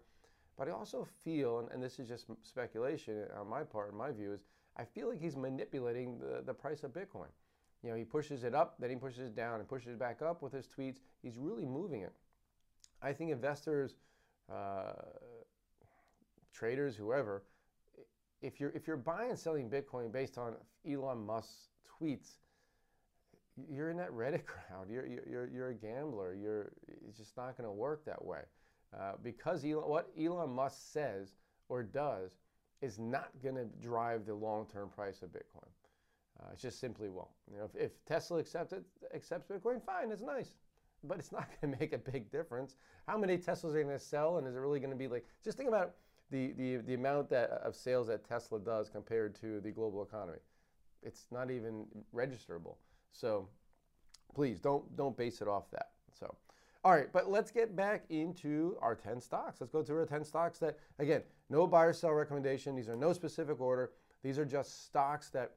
But 0.57 0.69
I 0.69 0.71
also 0.71 1.07
feel, 1.25 1.59
and, 1.59 1.69
and, 1.73 1.83
this 1.83 1.99
is 1.99 2.09
just 2.09 2.27
speculation 2.43 3.25
on 3.39 3.49
my 3.49 3.63
part, 3.65 3.91
in 3.91 3.99
my 3.99 4.13
view, 4.13 4.33
is 4.33 4.45
I 4.77 4.85
feel 4.85 5.09
like 5.09 5.21
he's 5.21 5.37
manipulating 5.37 6.19
the, 6.19 6.43
the 6.45 6.55
price 6.55 6.85
of 6.85 6.93
Bitcoin. 6.93 7.27
You 7.87 7.93
know, 7.93 7.99
he 7.99 8.05
pushes 8.05 8.43
it 8.43 8.53
up, 8.53 8.75
then 8.81 8.91
he 8.91 8.97
pushes 8.97 9.29
it 9.29 9.37
down, 9.37 9.61
and 9.61 9.69
pushes 9.69 9.91
it 9.91 9.99
back 10.01 10.21
up 10.21 10.43
with 10.43 10.53
his 10.53 10.67
tweets. 10.67 10.97
He's 11.23 11.39
really 11.39 11.65
moving 11.65 12.01
it. 12.01 12.13
I 13.01 13.13
think 13.13 13.31
investors, 13.31 13.95
uh, 14.53 14.95
traders, 16.53 16.97
whoever, 16.97 17.45
if 18.43 18.59
you're 18.59 18.71
if 18.71 18.89
you're 18.89 18.97
buying 18.97 19.31
and 19.31 19.39
selling 19.39 19.71
Bitcoin 19.71 20.11
based 20.11 20.37
on 20.37 20.57
Elon 20.85 21.25
Musk's 21.25 21.69
tweets, 21.89 22.39
you're 23.71 23.91
in 23.91 23.97
that 23.99 24.11
Reddit 24.11 24.45
crowd. 24.47 24.91
You're, 24.91 25.07
you're, 25.07 25.49
you're 25.49 25.69
a 25.69 25.75
gambler. 25.75 26.35
You're, 26.35 26.73
it's 27.07 27.19
just 27.19 27.37
not 27.37 27.57
going 27.57 27.69
to 27.69 27.73
work 27.73 28.05
that 28.05 28.25
way. 28.25 28.41
Uh, 28.99 29.13
because 29.23 29.65
Elon, 29.65 29.89
what 29.89 30.11
Elon 30.21 30.51
Musk 30.51 30.79
says 30.93 31.35
or 31.69 31.85
does 31.85 32.33
is 32.83 32.99
not 32.99 33.29
going 33.45 33.55
to 33.55 33.67
drive 33.81 34.27
the 34.27 34.35
long-term 34.35 34.89
price 34.89 35.23
of 35.23 35.29
Bitcoin. 35.31 35.69
Uh, 36.41 36.53
it 36.53 36.59
just 36.59 36.81
simply 36.81 37.09
won't. 37.09 37.29
You 37.51 37.59
know, 37.59 37.65
if, 37.65 37.75
if 37.77 38.05
Tesla 38.05 38.39
accepts 38.39 38.73
it, 38.73 38.85
accepts 39.15 39.47
Bitcoin, 39.51 39.83
fine, 39.83 40.11
it's 40.11 40.23
nice, 40.23 40.57
but 41.05 41.19
it's 41.19 41.33
not 41.33 41.49
going 41.61 41.73
to 41.73 41.81
make 41.81 41.93
a 41.93 41.99
big 41.99 42.31
difference. 42.31 42.77
How 43.07 43.17
many 43.17 43.39
Teslas 43.39 43.75
are 43.75 43.83
going 43.83 43.89
to 43.89 43.99
sell, 43.99 44.39
and 44.39 44.47
is 44.47 44.55
it 44.55 44.59
really 44.59 44.81
going 44.81 44.91
to 44.91 44.97
be 44.97 45.09
like? 45.09 45.27
Just 45.45 45.57
think 45.57 45.69
about 45.69 45.95
the, 46.31 46.53
the, 46.53 46.77
the 46.79 46.95
amount 46.95 47.31
that, 47.31 47.51
of 47.51 47.75
sales 47.75 48.09
that 48.09 48.25
Tesla 48.29 48.59
does 48.59 48.89
compared 48.89 49.35
to 49.41 49.61
the 49.61 49.71
global 49.71 50.03
economy. 50.03 50.39
It's 51.03 51.27
not 51.31 51.51
even 51.51 51.87
registerable. 52.15 52.77
So 53.13 53.49
please 54.35 54.61
don't 54.61 54.97
don't 54.97 55.17
base 55.17 55.41
it 55.41 55.49
off 55.49 55.71
that. 55.71 55.91
So 56.19 56.35
all 56.85 56.93
right, 56.93 57.13
but 57.13 57.31
let's 57.31 57.51
get 57.51 57.75
back 57.75 58.05
into 58.11 58.77
our 58.81 58.95
10 58.95 59.21
stocks. 59.21 59.61
Let's 59.61 59.73
go 59.73 59.83
through 59.83 59.99
our 59.99 60.07
10 60.07 60.25
stocks 60.25 60.59
that 60.59 60.79
again, 60.99 61.23
no 61.49 61.67
buy 61.67 61.85
or 61.87 61.93
sell 61.93 62.13
recommendation. 62.13 62.77
These 62.77 62.89
are 62.89 62.97
no 62.97 63.13
specific 63.13 63.61
order. 63.61 63.93
These 64.23 64.39
are 64.39 64.45
just 64.45 64.87
stocks 64.87 65.31
that 65.31 65.53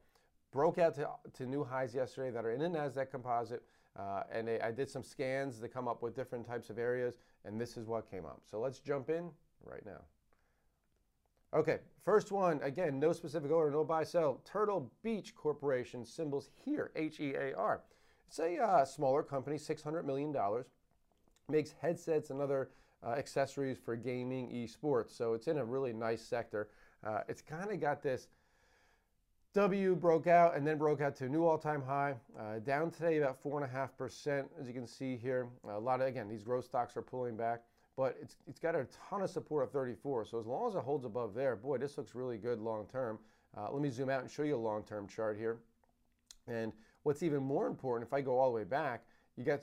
broke 0.52 0.78
out 0.78 0.94
to, 0.96 1.08
to 1.34 1.46
new 1.46 1.64
highs 1.64 1.94
yesterday 1.94 2.30
that 2.30 2.44
are 2.44 2.50
in 2.52 2.60
the 2.60 2.68
NASDAQ 2.68 3.10
composite. 3.10 3.62
Uh, 3.98 4.22
and 4.32 4.46
they, 4.46 4.60
I 4.60 4.70
did 4.70 4.88
some 4.88 5.02
scans 5.02 5.58
to 5.58 5.68
come 5.68 5.88
up 5.88 6.02
with 6.02 6.14
different 6.14 6.46
types 6.46 6.70
of 6.70 6.78
areas, 6.78 7.18
and 7.44 7.60
this 7.60 7.76
is 7.76 7.86
what 7.86 8.10
came 8.10 8.24
up. 8.24 8.42
So 8.48 8.60
let's 8.60 8.78
jump 8.78 9.10
in 9.10 9.30
right 9.64 9.84
now. 9.84 10.00
Okay, 11.52 11.78
first 12.04 12.30
one, 12.30 12.60
again, 12.62 13.00
no 13.00 13.12
specific 13.12 13.50
order, 13.50 13.72
no 13.72 13.82
buy 13.82 14.04
sell. 14.04 14.40
Turtle 14.44 14.92
Beach 15.02 15.34
Corporation, 15.34 16.06
symbols 16.06 16.50
here, 16.64 16.92
H 16.94 17.18
E 17.18 17.34
A 17.34 17.52
R. 17.56 17.80
It's 18.28 18.38
a 18.38 18.58
uh, 18.58 18.84
smaller 18.84 19.24
company, 19.24 19.56
$600 19.56 20.04
million, 20.04 20.32
makes 21.48 21.74
headsets 21.82 22.30
and 22.30 22.40
other 22.40 22.70
uh, 23.04 23.10
accessories 23.10 23.76
for 23.76 23.96
gaming, 23.96 24.48
esports. 24.50 25.16
So 25.16 25.34
it's 25.34 25.48
in 25.48 25.58
a 25.58 25.64
really 25.64 25.92
nice 25.92 26.22
sector. 26.22 26.68
Uh, 27.04 27.22
it's 27.28 27.42
kind 27.42 27.72
of 27.72 27.80
got 27.80 28.02
this 28.02 28.28
W 29.52 29.96
broke 29.96 30.28
out 30.28 30.56
and 30.56 30.64
then 30.64 30.78
broke 30.78 31.00
out 31.00 31.16
to 31.16 31.24
a 31.24 31.28
new 31.28 31.44
all-time 31.44 31.82
high. 31.82 32.14
Uh, 32.38 32.60
down 32.60 32.88
today 32.88 33.18
about 33.18 33.42
four 33.42 33.60
and 33.60 33.68
a 33.68 33.72
half 33.72 33.96
percent, 33.98 34.48
as 34.60 34.68
you 34.68 34.72
can 34.72 34.86
see 34.86 35.16
here. 35.16 35.48
A 35.68 35.78
lot 35.78 36.00
of 36.00 36.06
again, 36.06 36.28
these 36.28 36.44
growth 36.44 36.64
stocks 36.64 36.96
are 36.96 37.02
pulling 37.02 37.36
back, 37.36 37.62
but 37.96 38.16
it's 38.22 38.36
it's 38.46 38.60
got 38.60 38.76
a 38.76 38.86
ton 39.08 39.22
of 39.22 39.30
support 39.30 39.66
at 39.66 39.72
34. 39.72 40.26
So 40.26 40.38
as 40.38 40.46
long 40.46 40.68
as 40.68 40.76
it 40.76 40.82
holds 40.82 41.04
above 41.04 41.34
there, 41.34 41.56
boy, 41.56 41.78
this 41.78 41.98
looks 41.98 42.14
really 42.14 42.38
good 42.38 42.60
long 42.60 42.86
term. 42.92 43.18
Uh, 43.56 43.72
let 43.72 43.82
me 43.82 43.90
zoom 43.90 44.08
out 44.08 44.20
and 44.20 44.30
show 44.30 44.44
you 44.44 44.54
a 44.54 44.56
long-term 44.56 45.08
chart 45.08 45.36
here. 45.36 45.58
And 46.46 46.72
what's 47.02 47.24
even 47.24 47.42
more 47.42 47.66
important, 47.66 48.06
if 48.06 48.14
I 48.14 48.20
go 48.20 48.38
all 48.38 48.50
the 48.50 48.54
way 48.54 48.62
back, 48.62 49.02
you 49.36 49.42
got 49.42 49.62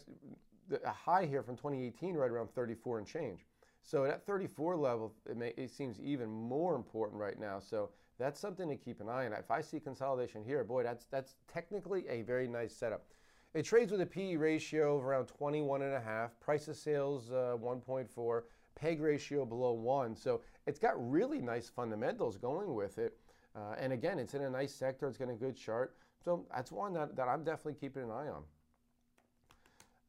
a 0.83 0.91
high 0.91 1.25
here 1.25 1.41
from 1.41 1.55
2018 1.55 2.13
right 2.13 2.29
around 2.29 2.49
34 2.53 2.99
and 2.99 3.07
change. 3.07 3.45
So 3.83 4.03
at 4.03 4.25
34 4.25 4.75
level, 4.75 5.13
it, 5.29 5.37
may, 5.37 5.53
it 5.55 5.71
seems 5.71 5.97
even 6.01 6.29
more 6.29 6.75
important 6.75 7.21
right 7.21 7.39
now. 7.39 7.59
So 7.59 7.89
that's 8.17 8.39
something 8.39 8.67
to 8.69 8.75
keep 8.75 9.01
an 9.01 9.09
eye 9.09 9.25
on. 9.25 9.33
If 9.33 9.51
I 9.51 9.61
see 9.61 9.79
consolidation 9.79 10.43
here, 10.43 10.63
boy, 10.63 10.83
that's 10.83 11.05
that's 11.05 11.35
technically 11.51 12.07
a 12.07 12.21
very 12.23 12.47
nice 12.47 12.75
setup. 12.75 13.05
It 13.53 13.63
trades 13.63 13.91
with 13.91 14.01
a 14.01 14.05
PE 14.05 14.35
ratio 14.35 14.97
of 14.97 15.05
around 15.05 15.27
21 15.27 15.81
and 15.81 15.93
a 15.93 15.99
half, 15.99 16.39
price 16.39 16.67
of 16.67 16.75
sales 16.75 17.31
uh, 17.31 17.55
1.4, 17.59 18.43
PEG 18.75 19.01
ratio 19.01 19.45
below 19.45 19.71
one. 19.71 20.15
So 20.15 20.41
it's 20.67 20.77
got 20.77 20.93
really 20.97 21.41
nice 21.41 21.69
fundamentals 21.69 22.37
going 22.37 22.75
with 22.75 22.97
it. 22.97 23.17
Uh, 23.55 23.75
and 23.79 23.93
again, 23.93 24.19
it's 24.19 24.33
in 24.33 24.43
a 24.43 24.49
nice 24.49 24.73
sector. 24.73 25.07
It's 25.07 25.17
got 25.17 25.29
a 25.29 25.33
good 25.33 25.55
chart. 25.55 25.95
So 26.23 26.45
that's 26.53 26.71
one 26.71 26.93
that, 26.93 27.15
that 27.15 27.27
I'm 27.27 27.43
definitely 27.43 27.75
keeping 27.75 28.03
an 28.03 28.11
eye 28.11 28.27
on. 28.27 28.43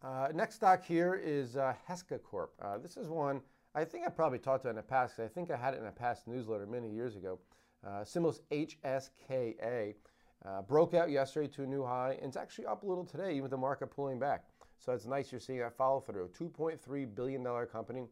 Uh, 0.02 0.28
next 0.34 0.56
stock 0.56 0.84
here 0.84 1.14
is 1.14 1.56
uh, 1.56 1.74
Heska 1.88 2.22
Corp. 2.22 2.52
Uh, 2.60 2.76
this 2.78 2.96
is 2.96 3.08
one 3.08 3.40
I 3.74 3.84
think 3.84 4.06
I 4.06 4.10
probably 4.10 4.38
talked 4.38 4.64
about 4.64 4.70
in 4.70 4.76
the 4.76 4.82
past. 4.82 5.20
I 5.20 5.28
think 5.28 5.50
I 5.50 5.56
had 5.56 5.74
it 5.74 5.80
in 5.80 5.86
a 5.86 5.92
past 5.92 6.26
newsletter 6.26 6.66
many 6.66 6.90
years 6.90 7.16
ago. 7.16 7.38
Uh, 7.87 8.04
symbols 8.04 8.40
HSKA. 8.50 9.94
Uh, 10.47 10.62
broke 10.62 10.94
out 10.94 11.11
yesterday 11.11 11.49
to 11.49 11.64
a 11.64 11.66
new 11.66 11.85
high, 11.85 12.12
and 12.20 12.28
it's 12.28 12.37
actually 12.37 12.66
up 12.66 12.85
a 12.85 12.87
little 12.87 13.04
today, 13.04 13.30
even 13.30 13.42
with 13.42 13.50
the 13.50 13.56
market 13.56 13.88
pulling 13.88 14.18
back. 14.18 14.44
So 14.78 14.92
it's 14.92 15.06
nice 15.06 15.32
you're 15.32 15.40
seeing 15.40 15.58
that 15.58 15.76
follow 15.76 16.00
through. 16.00 16.30
$2.3 16.38 17.14
billion 17.14 17.44
company. 17.66 18.04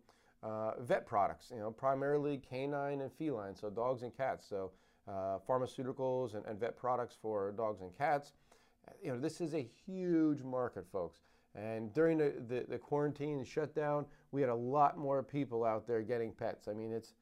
Uh, 0.43 0.73
vet 0.81 1.07
products, 1.07 1.51
you 1.53 1.59
know, 1.59 1.71
primarily 1.71 2.39
canine 2.39 3.01
and 3.01 3.11
feline, 3.13 3.57
so 3.57 3.71
dogs 3.71 4.03
and 4.03 4.17
cats. 4.17 4.47
So 4.49 4.71
uh, 5.09 5.39
pharmaceuticals 5.49 6.35
and, 6.35 6.45
and, 6.47 6.61
vet 6.61 6.77
products 6.77 7.17
for 7.21 7.53
dogs 7.53 7.81
and 7.81 7.97
cats. 7.97 8.33
You 9.03 9.13
know, 9.13 9.19
this 9.19 9.41
is 9.41 9.55
a 9.55 9.69
huge 9.87 10.43
market, 10.43 10.85
folks. 10.93 11.21
And 11.55 11.93
during 11.95 12.19
the, 12.19 12.35
the, 12.49 12.67
the 12.69 12.79
quarantine 12.79 13.39
and 13.39 13.47
shutdown, 13.47 14.05
we 14.31 14.41
had 14.41 14.51
a 14.51 14.55
lot 14.55 14.99
more 14.99 15.23
people 15.23 15.65
out 15.65 15.87
there 15.87 16.03
getting 16.03 16.33
pets. 16.33 16.69
I 16.69 16.75
mean, 16.75 16.93
it's 16.93 17.15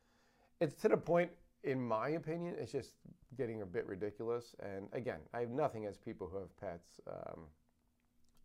it's 0.61 0.75
to 0.83 0.89
the 0.89 0.97
point 0.97 1.31
in 1.65 1.81
my 1.81 2.11
opinion, 2.11 2.55
it's 2.59 2.73
just 2.73 2.93
getting 3.37 3.63
a 3.63 3.67
bit 3.67 3.87
ridiculous. 3.87 4.55
And 4.61 4.87
again, 4.93 5.21
I 5.33 5.41
have 5.41 5.51
nothing 5.51 5.87
as 5.87 5.97
people 5.97 6.29
who 6.31 6.39
have 6.39 6.57
pets. 6.59 7.01
Um, 7.11 7.41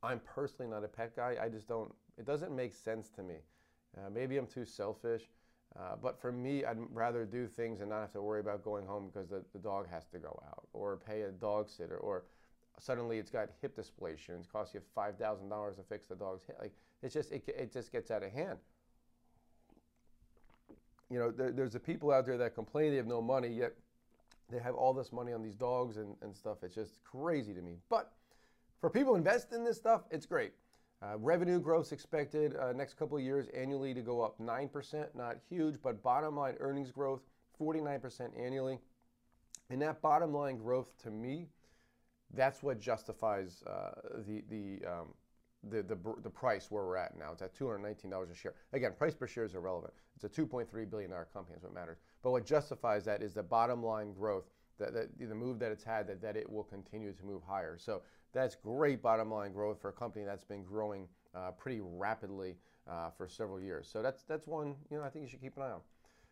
I'm 0.01 0.21
personally 0.21 0.71
not 0.71 0.83
a 0.83 0.87
pet 0.87 1.15
guy. 1.15 1.35
I 1.41 1.49
just 1.49 1.67
don't, 1.67 1.93
it 2.17 2.25
doesn't 2.25 2.55
make 2.55 2.73
sense 2.73 3.09
to 3.11 3.23
me. 3.23 3.35
Uh, 3.97 4.09
maybe 4.09 4.37
I'm 4.37 4.47
too 4.47 4.65
selfish. 4.65 5.23
Uh, 5.77 5.95
but 6.01 6.19
for 6.19 6.31
me, 6.31 6.65
I'd 6.65 6.77
rather 6.91 7.25
do 7.25 7.45
things 7.45 7.81
and 7.81 7.89
not 7.89 8.01
have 8.01 8.13
to 8.13 8.21
worry 8.21 8.39
about 8.39 8.63
going 8.63 8.87
home 8.87 9.11
because 9.13 9.29
the, 9.29 9.43
the 9.53 9.59
dog 9.59 9.87
has 9.91 10.07
to 10.07 10.17
go 10.17 10.41
out 10.47 10.67
or 10.73 10.97
pay 10.97 11.21
a 11.23 11.31
dog 11.31 11.69
sitter 11.69 11.97
or 11.97 12.23
suddenly 12.79 13.19
it's 13.19 13.29
got 13.29 13.49
hip 13.61 13.75
dysplasia 13.75 14.29
and 14.29 14.43
it 14.43 14.51
costs 14.51 14.73
you 14.73 14.81
$5,000 14.97 15.75
to 15.75 15.83
fix 15.83 16.07
the 16.07 16.15
dog's 16.15 16.45
hip. 16.45 16.57
Like, 16.59 16.73
it's 17.03 17.13
just, 17.13 17.31
it, 17.31 17.43
it 17.47 17.71
just 17.71 17.91
gets 17.91 18.09
out 18.09 18.23
of 18.23 18.31
hand 18.31 18.57
you 21.09 21.19
know, 21.19 21.31
there, 21.31 21.51
there's 21.51 21.73
the 21.73 21.79
people 21.79 22.11
out 22.11 22.25
there 22.25 22.37
that 22.37 22.55
complain 22.55 22.91
they 22.91 22.97
have 22.97 23.07
no 23.07 23.21
money, 23.21 23.49
yet 23.49 23.73
they 24.51 24.59
have 24.59 24.75
all 24.75 24.93
this 24.93 25.11
money 25.11 25.33
on 25.33 25.41
these 25.41 25.55
dogs 25.55 25.97
and, 25.97 26.15
and 26.21 26.35
stuff. 26.35 26.57
It's 26.63 26.75
just 26.75 26.95
crazy 27.03 27.53
to 27.53 27.61
me. 27.61 27.77
But 27.89 28.11
for 28.79 28.89
people 28.89 29.15
invest 29.15 29.53
in 29.53 29.63
this 29.63 29.77
stuff, 29.77 30.01
it's 30.11 30.25
great. 30.25 30.53
Uh, 31.01 31.17
revenue 31.17 31.59
growth 31.59 31.93
expected 31.93 32.55
uh, 32.57 32.73
next 32.73 32.95
couple 32.95 33.17
of 33.17 33.23
years 33.23 33.47
annually 33.55 33.93
to 33.93 34.01
go 34.01 34.21
up 34.21 34.37
9%, 34.39 35.07
not 35.15 35.37
huge, 35.49 35.75
but 35.81 36.03
bottom 36.03 36.35
line 36.35 36.55
earnings 36.59 36.91
growth 36.91 37.21
49% 37.59 38.29
annually. 38.37 38.79
And 39.69 39.81
that 39.81 40.01
bottom 40.01 40.33
line 40.33 40.57
growth 40.57 40.91
to 41.03 41.11
me, 41.11 41.47
that's 42.33 42.61
what 42.61 42.79
justifies 42.79 43.63
uh, 43.65 43.91
the, 44.27 44.43
the 44.49 44.85
um, 44.85 45.07
the, 45.69 45.83
the, 45.83 45.97
the 46.23 46.29
price 46.29 46.71
where 46.71 46.83
we're 46.83 46.97
at 46.97 47.17
now. 47.17 47.31
It's 47.33 47.41
at 47.41 47.53
$219 47.53 48.31
a 48.31 48.35
share. 48.35 48.53
Again, 48.73 48.93
price 48.97 49.15
per 49.15 49.27
share 49.27 49.43
is 49.43 49.55
irrelevant. 49.55 49.93
It's 50.15 50.23
a 50.23 50.41
$2.3 50.41 50.89
billion 50.89 51.11
company 51.33 51.57
is 51.57 51.63
what 51.63 51.73
matters. 51.73 51.97
But 52.23 52.31
what 52.31 52.45
justifies 52.45 53.05
that 53.05 53.21
is 53.21 53.33
the 53.33 53.43
bottom 53.43 53.83
line 53.83 54.13
growth, 54.13 54.45
that, 54.79 54.93
that 54.93 55.19
the 55.19 55.35
move 55.35 55.59
that 55.59 55.71
it's 55.71 55.83
had, 55.83 56.07
that, 56.07 56.21
that 56.21 56.37
it 56.37 56.49
will 56.49 56.63
continue 56.63 57.11
to 57.11 57.25
move 57.25 57.41
higher. 57.45 57.77
So 57.77 58.01
that's 58.33 58.55
great 58.55 59.01
bottom 59.01 59.31
line 59.31 59.51
growth 59.51 59.81
for 59.81 59.89
a 59.89 59.93
company 59.93 60.23
that's 60.23 60.45
been 60.45 60.63
growing 60.63 61.07
uh, 61.35 61.51
pretty 61.51 61.81
rapidly 61.81 62.55
uh, 62.89 63.09
for 63.09 63.27
several 63.27 63.59
years. 63.59 63.89
So 63.91 64.01
that's, 64.01 64.23
that's 64.23 64.47
one 64.47 64.75
you 64.89 64.97
know 64.97 65.03
I 65.03 65.09
think 65.09 65.23
you 65.23 65.29
should 65.29 65.41
keep 65.41 65.57
an 65.57 65.63
eye 65.63 65.71
on. 65.71 65.81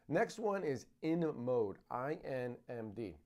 Next 0.10 0.40
one 0.40 0.64
is 0.64 0.86
InMode, 1.04 1.76
I-N-M-D. 1.92 3.18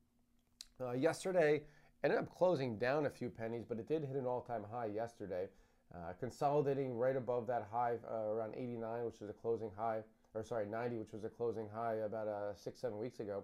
Uh, 0.81 0.93
yesterday, 0.93 1.61
ended 2.03 2.17
up 2.17 2.33
closing 2.35 2.79
down 2.79 3.05
a 3.05 3.09
few 3.09 3.29
pennies, 3.29 3.63
but 3.67 3.77
it 3.77 3.87
did 3.87 4.03
hit 4.03 4.15
an 4.15 4.25
all-time 4.25 4.63
high 4.71 4.87
yesterday. 4.87 5.47
Uh, 5.93 6.13
consolidating 6.21 6.95
right 6.95 7.17
above 7.17 7.45
that 7.47 7.67
high 7.69 7.95
uh, 8.09 8.29
around 8.29 8.53
89, 8.55 9.03
which 9.03 9.19
was 9.19 9.29
a 9.29 9.33
closing 9.33 9.69
high, 9.77 9.99
or 10.33 10.41
sorry, 10.41 10.65
90, 10.65 10.95
which 10.95 11.11
was 11.11 11.25
a 11.25 11.29
closing 11.29 11.67
high 11.67 11.95
about 11.95 12.29
uh, 12.29 12.55
six, 12.55 12.79
seven 12.79 12.97
weeks 12.97 13.19
ago. 13.19 13.43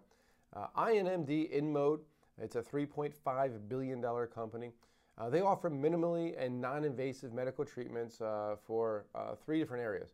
Uh, 0.56 0.68
INMD 0.78 1.54
InMode, 1.54 2.00
it's 2.42 2.56
a 2.56 2.62
$3.5 2.62 3.68
billion 3.68 4.02
company. 4.28 4.72
Uh, 5.18 5.30
they 5.30 5.42
offer 5.42 5.70
minimally 5.70 6.42
and 6.42 6.62
non-invasive 6.62 7.34
medical 7.34 7.66
treatments 7.66 8.22
uh, 8.22 8.56
for 8.66 9.06
three 9.44 9.60
different 9.60 9.84
areas. 9.84 10.12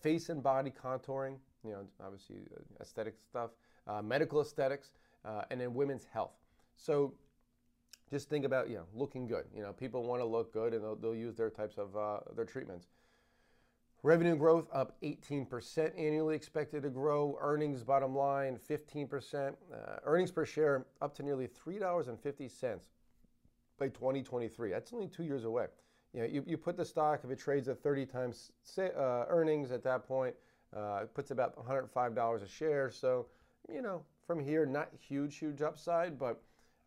face 0.00 0.30
and 0.30 0.42
body 0.42 0.72
contouring, 0.72 1.36
you 1.64 1.72
know, 1.72 1.84
obviously 2.02 2.36
aesthetic 2.80 3.16
stuff, 3.28 3.50
medical 4.02 4.40
aesthetics, 4.40 4.92
and 5.50 5.60
then 5.60 5.74
women's 5.74 6.06
health. 6.06 6.32
So 6.76 7.12
just 8.10 8.28
think 8.28 8.44
about 8.44 8.68
you 8.68 8.76
know 8.76 8.84
looking 8.94 9.26
good. 9.26 9.44
You 9.54 9.62
know, 9.62 9.72
people 9.72 10.02
want 10.04 10.20
to 10.20 10.26
look 10.26 10.52
good, 10.52 10.74
and 10.74 10.82
they'll, 10.82 10.96
they'll 10.96 11.14
use 11.14 11.36
their 11.36 11.50
types 11.50 11.78
of 11.78 11.96
uh, 11.96 12.20
their 12.34 12.44
treatments. 12.44 12.88
Revenue 14.04 14.36
growth 14.36 14.68
up 14.72 14.96
18% 15.02 15.98
annually 15.98 16.36
expected 16.36 16.84
to 16.84 16.88
grow. 16.88 17.36
Earnings 17.40 17.82
bottom 17.82 18.14
line 18.14 18.56
15%. 18.70 19.48
Uh, 19.48 19.76
earnings 20.04 20.30
per 20.30 20.46
share 20.46 20.86
up 21.02 21.14
to 21.16 21.24
nearly 21.24 21.48
$3.50 21.48 22.78
by 23.76 23.88
2023. 23.88 24.70
That's 24.70 24.92
only 24.92 25.08
two 25.08 25.24
years 25.24 25.44
away. 25.44 25.66
You 26.14 26.20
know, 26.20 26.26
you, 26.26 26.44
you 26.46 26.56
put 26.56 26.76
the 26.76 26.84
stock, 26.84 27.20
if 27.24 27.30
it 27.30 27.40
trades 27.40 27.68
at 27.68 27.82
30 27.82 28.06
times 28.06 28.52
uh, 28.78 29.24
earnings 29.28 29.72
at 29.72 29.82
that 29.82 30.06
point, 30.06 30.34
uh, 30.76 31.00
it 31.02 31.12
puts 31.12 31.32
about 31.32 31.56
$105 31.56 32.42
a 32.42 32.48
share. 32.48 32.90
So, 32.92 33.26
you 33.68 33.82
know, 33.82 34.02
from 34.26 34.38
here, 34.38 34.64
not 34.64 34.90
huge, 35.00 35.36
huge 35.36 35.60
upside, 35.60 36.18
but 36.18 36.40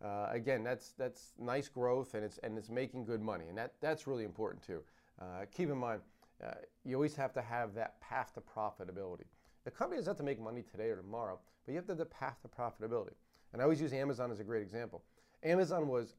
uh, 0.03 0.27
again, 0.31 0.63
that's 0.63 0.93
that's 0.97 1.33
nice 1.39 1.67
growth 1.67 2.13
and 2.15 2.23
it's 2.23 2.39
and 2.39 2.57
it's 2.57 2.69
making 2.69 3.05
good 3.05 3.21
money, 3.21 3.45
and 3.49 3.57
that 3.57 3.73
that's 3.81 4.07
really 4.07 4.23
important 4.23 4.63
too. 4.63 4.81
Uh, 5.21 5.45
keep 5.51 5.69
in 5.69 5.77
mind, 5.77 6.01
uh, 6.43 6.51
you 6.83 6.95
always 6.95 7.15
have 7.15 7.33
to 7.33 7.41
have 7.41 7.73
that 7.75 7.99
path 8.01 8.33
to 8.33 8.41
profitability. 8.41 9.25
The 9.63 9.71
company 9.71 9.99
doesn't 9.99 10.11
have 10.11 10.17
to 10.17 10.23
make 10.23 10.39
money 10.39 10.63
today 10.63 10.89
or 10.89 10.95
tomorrow, 10.95 11.39
but 11.65 11.71
you 11.71 11.75
have 11.77 11.85
to 11.85 11.91
have 11.91 11.99
the 11.99 12.05
path 12.05 12.37
to 12.41 12.47
profitability. 12.47 13.13
And 13.53 13.61
I 13.61 13.63
always 13.63 13.81
use 13.81 13.93
Amazon 13.93 14.31
as 14.31 14.39
a 14.39 14.43
great 14.43 14.63
example. 14.63 15.03
Amazon 15.43 15.87
was 15.87 16.15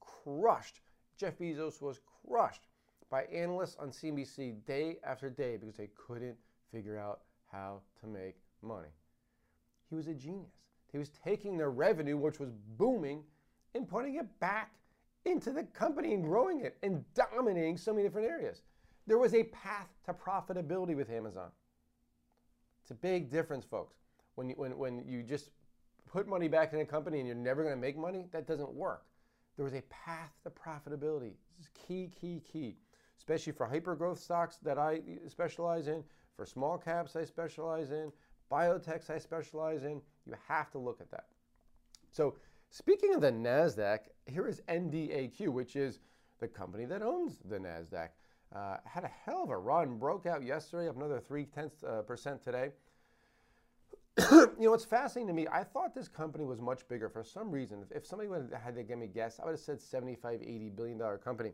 crushed. 0.00 0.80
Jeff 1.16 1.38
Bezos 1.38 1.80
was 1.80 2.00
crushed 2.26 2.66
by 3.10 3.24
analysts 3.24 3.76
on 3.80 3.90
CNBC 3.90 4.64
day 4.66 4.98
after 5.04 5.30
day 5.30 5.56
because 5.56 5.76
they 5.76 5.88
couldn't 5.94 6.36
figure 6.70 6.98
out 6.98 7.20
how 7.50 7.80
to 8.00 8.06
make 8.06 8.36
money. 8.62 8.88
he 9.88 9.96
was 9.96 10.06
a 10.08 10.14
genius. 10.14 10.50
He 10.94 10.98
was 10.98 11.10
taking 11.24 11.58
their 11.58 11.72
revenue, 11.72 12.16
which 12.16 12.38
was 12.38 12.50
booming, 12.78 13.24
and 13.74 13.88
putting 13.88 14.14
it 14.14 14.26
back 14.38 14.70
into 15.24 15.50
the 15.50 15.64
company 15.64 16.14
and 16.14 16.22
growing 16.22 16.60
it 16.60 16.76
and 16.84 17.04
dominating 17.14 17.76
so 17.76 17.92
many 17.92 18.06
different 18.06 18.28
areas. 18.28 18.62
There 19.08 19.18
was 19.18 19.34
a 19.34 19.42
path 19.42 19.88
to 20.06 20.14
profitability 20.14 20.94
with 20.94 21.10
Amazon. 21.10 21.48
It's 22.80 22.92
a 22.92 22.94
big 22.94 23.28
difference, 23.28 23.64
folks. 23.64 23.96
When 24.36 24.50
you, 24.50 24.54
when, 24.54 24.78
when 24.78 25.04
you 25.04 25.24
just 25.24 25.50
put 26.08 26.28
money 26.28 26.46
back 26.46 26.72
in 26.72 26.78
a 26.78 26.84
company 26.84 27.18
and 27.18 27.26
you're 27.26 27.36
never 27.36 27.64
going 27.64 27.74
to 27.74 27.80
make 27.80 27.98
money, 27.98 28.26
that 28.30 28.46
doesn't 28.46 28.72
work. 28.72 29.02
There 29.56 29.64
was 29.64 29.74
a 29.74 29.82
path 29.90 30.30
to 30.44 30.50
profitability. 30.50 31.32
This 31.58 31.66
is 31.66 31.70
key, 31.74 32.12
key, 32.20 32.40
key, 32.48 32.76
especially 33.18 33.52
for 33.52 33.66
hyper 33.66 33.96
growth 33.96 34.20
stocks 34.20 34.58
that 34.58 34.78
I 34.78 35.00
specialize 35.26 35.88
in, 35.88 36.04
for 36.36 36.46
small 36.46 36.78
caps 36.78 37.16
I 37.16 37.24
specialize 37.24 37.90
in, 37.90 38.12
biotechs 38.48 39.10
I 39.10 39.18
specialize 39.18 39.82
in. 39.82 40.00
You 40.26 40.34
have 40.48 40.70
to 40.72 40.78
look 40.78 41.00
at 41.00 41.10
that. 41.10 41.26
So, 42.10 42.36
speaking 42.70 43.14
of 43.14 43.20
the 43.20 43.30
NASDAQ, 43.32 44.00
here 44.26 44.46
is 44.46 44.60
NDAQ, 44.68 45.48
which 45.48 45.76
is 45.76 46.00
the 46.40 46.48
company 46.48 46.84
that 46.86 47.02
owns 47.02 47.38
the 47.44 47.58
NASDAQ. 47.58 48.08
Uh, 48.54 48.76
had 48.84 49.04
a 49.04 49.10
hell 49.24 49.42
of 49.42 49.50
a 49.50 49.58
run, 49.58 49.98
broke 49.98 50.26
out 50.26 50.44
yesterday, 50.44 50.88
up 50.88 50.96
another 50.96 51.18
three 51.20 51.44
tenths 51.44 51.82
uh, 51.82 52.02
percent 52.02 52.42
today. 52.42 52.70
you 54.30 54.54
know, 54.60 54.74
it's 54.74 54.84
fascinating 54.84 55.26
to 55.26 55.32
me. 55.32 55.48
I 55.50 55.64
thought 55.64 55.92
this 55.92 56.06
company 56.06 56.44
was 56.44 56.60
much 56.60 56.86
bigger 56.86 57.08
for 57.08 57.24
some 57.24 57.50
reason. 57.50 57.82
If, 57.82 57.96
if 57.96 58.06
somebody 58.06 58.28
would 58.28 58.52
had 58.62 58.76
to 58.76 58.84
give 58.84 58.98
me 58.98 59.06
a 59.06 59.08
guess, 59.08 59.40
I 59.40 59.44
would 59.44 59.52
have 59.52 59.60
said 59.60 59.80
75, 59.80 60.40
80 60.40 60.70
billion 60.70 60.98
dollar 60.98 61.18
company. 61.18 61.50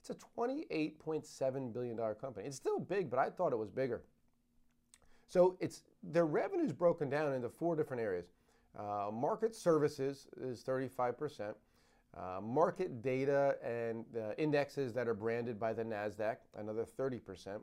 It's 0.00 0.10
a 0.10 0.40
28.7 0.40 1.72
billion 1.72 1.96
dollar 1.96 2.14
company. 2.14 2.46
It's 2.46 2.56
still 2.56 2.78
big, 2.78 3.10
but 3.10 3.18
I 3.18 3.30
thought 3.30 3.52
it 3.52 3.58
was 3.58 3.70
bigger. 3.70 4.04
So 5.26 5.56
it's 5.60 5.82
their 6.02 6.26
revenue's 6.26 6.72
broken 6.72 7.08
down 7.08 7.32
into 7.32 7.48
four 7.48 7.76
different 7.76 8.02
areas. 8.02 8.26
Uh, 8.78 9.10
market 9.12 9.54
services 9.54 10.26
is 10.40 10.62
35 10.62 11.18
percent. 11.18 11.56
Uh, 12.16 12.40
market 12.40 13.02
data 13.02 13.56
and 13.64 14.04
indexes 14.38 14.92
that 14.92 15.08
are 15.08 15.14
branded 15.14 15.58
by 15.58 15.72
the 15.72 15.82
NASDAQ, 15.82 16.36
another 16.56 16.84
30%. 16.84 17.60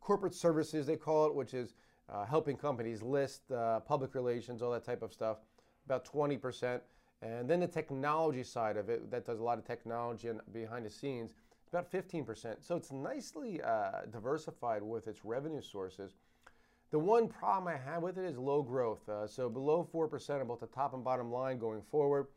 Corporate 0.00 0.34
services, 0.34 0.84
they 0.84 0.96
call 0.96 1.26
it, 1.26 1.34
which 1.34 1.54
is 1.54 1.74
uh, 2.08 2.24
helping 2.24 2.56
companies 2.56 3.02
list, 3.02 3.50
uh, 3.52 3.80
public 3.80 4.14
relations, 4.14 4.62
all 4.62 4.72
that 4.72 4.84
type 4.84 5.02
of 5.02 5.12
stuff, 5.12 5.38
about 5.86 6.04
20%. 6.04 6.80
And 7.22 7.48
then 7.48 7.60
the 7.60 7.66
technology 7.66 8.42
side 8.42 8.76
of 8.76 8.88
it, 8.88 9.10
that 9.10 9.24
does 9.24 9.40
a 9.40 9.42
lot 9.42 9.58
of 9.58 9.64
technology 9.64 10.28
and 10.28 10.40
behind 10.52 10.86
the 10.86 10.90
scenes, 10.90 11.34
about 11.68 11.90
15%. 11.90 12.56
So 12.60 12.76
it's 12.76 12.92
nicely 12.92 13.60
uh, 13.62 14.02
diversified 14.10 14.82
with 14.82 15.06
its 15.08 15.24
revenue 15.24 15.60
sources. 15.60 16.14
The 16.90 16.98
one 16.98 17.28
problem 17.28 17.68
I 17.68 17.76
have 17.76 18.02
with 18.02 18.16
it 18.18 18.24
is 18.24 18.38
low 18.38 18.62
growth. 18.62 19.06
Uh, 19.08 19.26
so 19.26 19.48
below 19.48 19.86
4% 19.92 20.40
on 20.40 20.46
both 20.46 20.60
the 20.60 20.66
top 20.66 20.94
and 20.94 21.04
bottom 21.04 21.30
line 21.30 21.58
going 21.58 21.82
forward. 21.82 22.28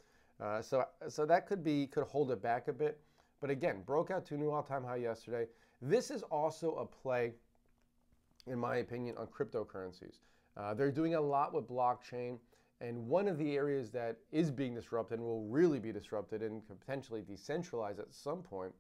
Uh, 0.42 0.62
so, 0.62 0.86
so 1.08 1.26
that 1.26 1.48
could 1.48 1.64
be 1.64 1.88
could 1.88 2.04
hold 2.04 2.32
it 2.32 2.42
back 2.42 2.68
a 2.68 2.74
bit. 2.74 3.00
But 3.40 3.50
again, 3.50 3.82
broke 3.86 4.12
out 4.12 4.26
to 4.28 4.38
new 4.38 4.52
all-time 4.52 4.84
high 4.84 4.98
yesterday. 4.98 5.48
This 5.82 6.12
is 6.12 6.22
also 6.24 6.76
a 6.76 6.86
play, 6.86 7.34
in 8.46 8.60
my 8.60 8.78
opinion, 8.78 9.18
on 9.18 9.28
cryptocurrencies. 9.28 10.20
Uh, 10.58 10.74
they're 10.74 10.92
doing 10.92 11.16
a 11.16 11.22
lot 11.22 11.54
with 11.54 11.68
blockchain, 11.68 12.38
and 12.82 13.08
one 13.08 13.28
of 13.28 13.38
the 13.38 13.56
areas 13.56 13.90
that 13.92 14.18
is 14.32 14.52
being 14.52 14.76
disrupted 14.76 15.20
and 15.20 15.28
will 15.28 15.46
really 15.46 15.80
be 15.80 15.92
disrupted 15.92 16.42
and 16.42 16.62
potentially 16.68 17.22
decentralized 17.22 18.00
at 18.00 18.14
some 18.14 18.44
point 18.44 18.74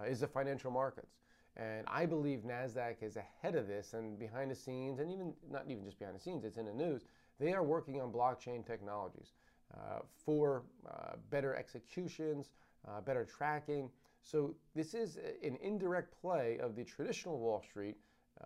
uh, 0.00 0.04
is 0.04 0.20
the 0.20 0.26
financial 0.26 0.70
markets. 0.70 1.21
And 1.56 1.86
I 1.86 2.06
believe 2.06 2.40
Nasdaq 2.40 3.02
is 3.02 3.16
ahead 3.16 3.54
of 3.56 3.68
this 3.68 3.92
and 3.92 4.18
behind 4.18 4.50
the 4.50 4.54
scenes, 4.54 5.00
and 5.00 5.10
even 5.10 5.34
not 5.50 5.64
even 5.68 5.84
just 5.84 5.98
behind 5.98 6.16
the 6.16 6.20
scenes, 6.20 6.44
it's 6.44 6.56
in 6.56 6.66
the 6.66 6.72
news. 6.72 7.04
They 7.38 7.52
are 7.52 7.62
working 7.62 8.00
on 8.00 8.10
blockchain 8.10 8.66
technologies. 8.66 9.32
Uh, 9.74 10.00
for 10.24 10.64
uh, 10.86 11.12
better 11.30 11.54
executions, 11.54 12.50
uh, 12.86 13.00
better 13.00 13.24
tracking. 13.24 13.88
So 14.22 14.54
this 14.74 14.92
is 14.92 15.16
an 15.42 15.56
indirect 15.62 16.20
play 16.20 16.58
of 16.58 16.76
the 16.76 16.84
traditional 16.84 17.38
Wall 17.38 17.62
Street 17.62 17.96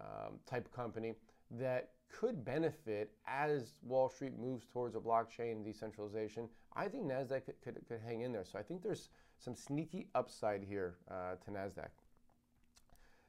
um, 0.01 0.39
type 0.47 0.73
company 0.73 1.15
that 1.51 1.91
could 2.09 2.45
benefit 2.45 3.11
as 3.27 3.81
Wall 3.83 4.09
Street 4.09 4.39
moves 4.39 4.67
towards 4.73 4.95
a 4.95 5.01
blockchain 5.01 5.65
decentralization. 5.65 6.49
I 6.77 6.87
think 6.87 7.05
NASDAQ 7.05 7.45
could, 7.45 7.61
could, 7.61 7.81
could 7.89 8.01
hang 8.07 8.21
in 8.21 8.33
there. 8.33 8.45
So 8.45 8.59
I 8.59 8.63
think 8.63 8.83
there's 8.83 9.09
some 9.39 9.57
sneaky 9.57 10.07
upside 10.15 10.63
here 10.63 10.95
uh, 11.11 11.35
to 11.45 11.51
NASDAQ. 11.51 11.89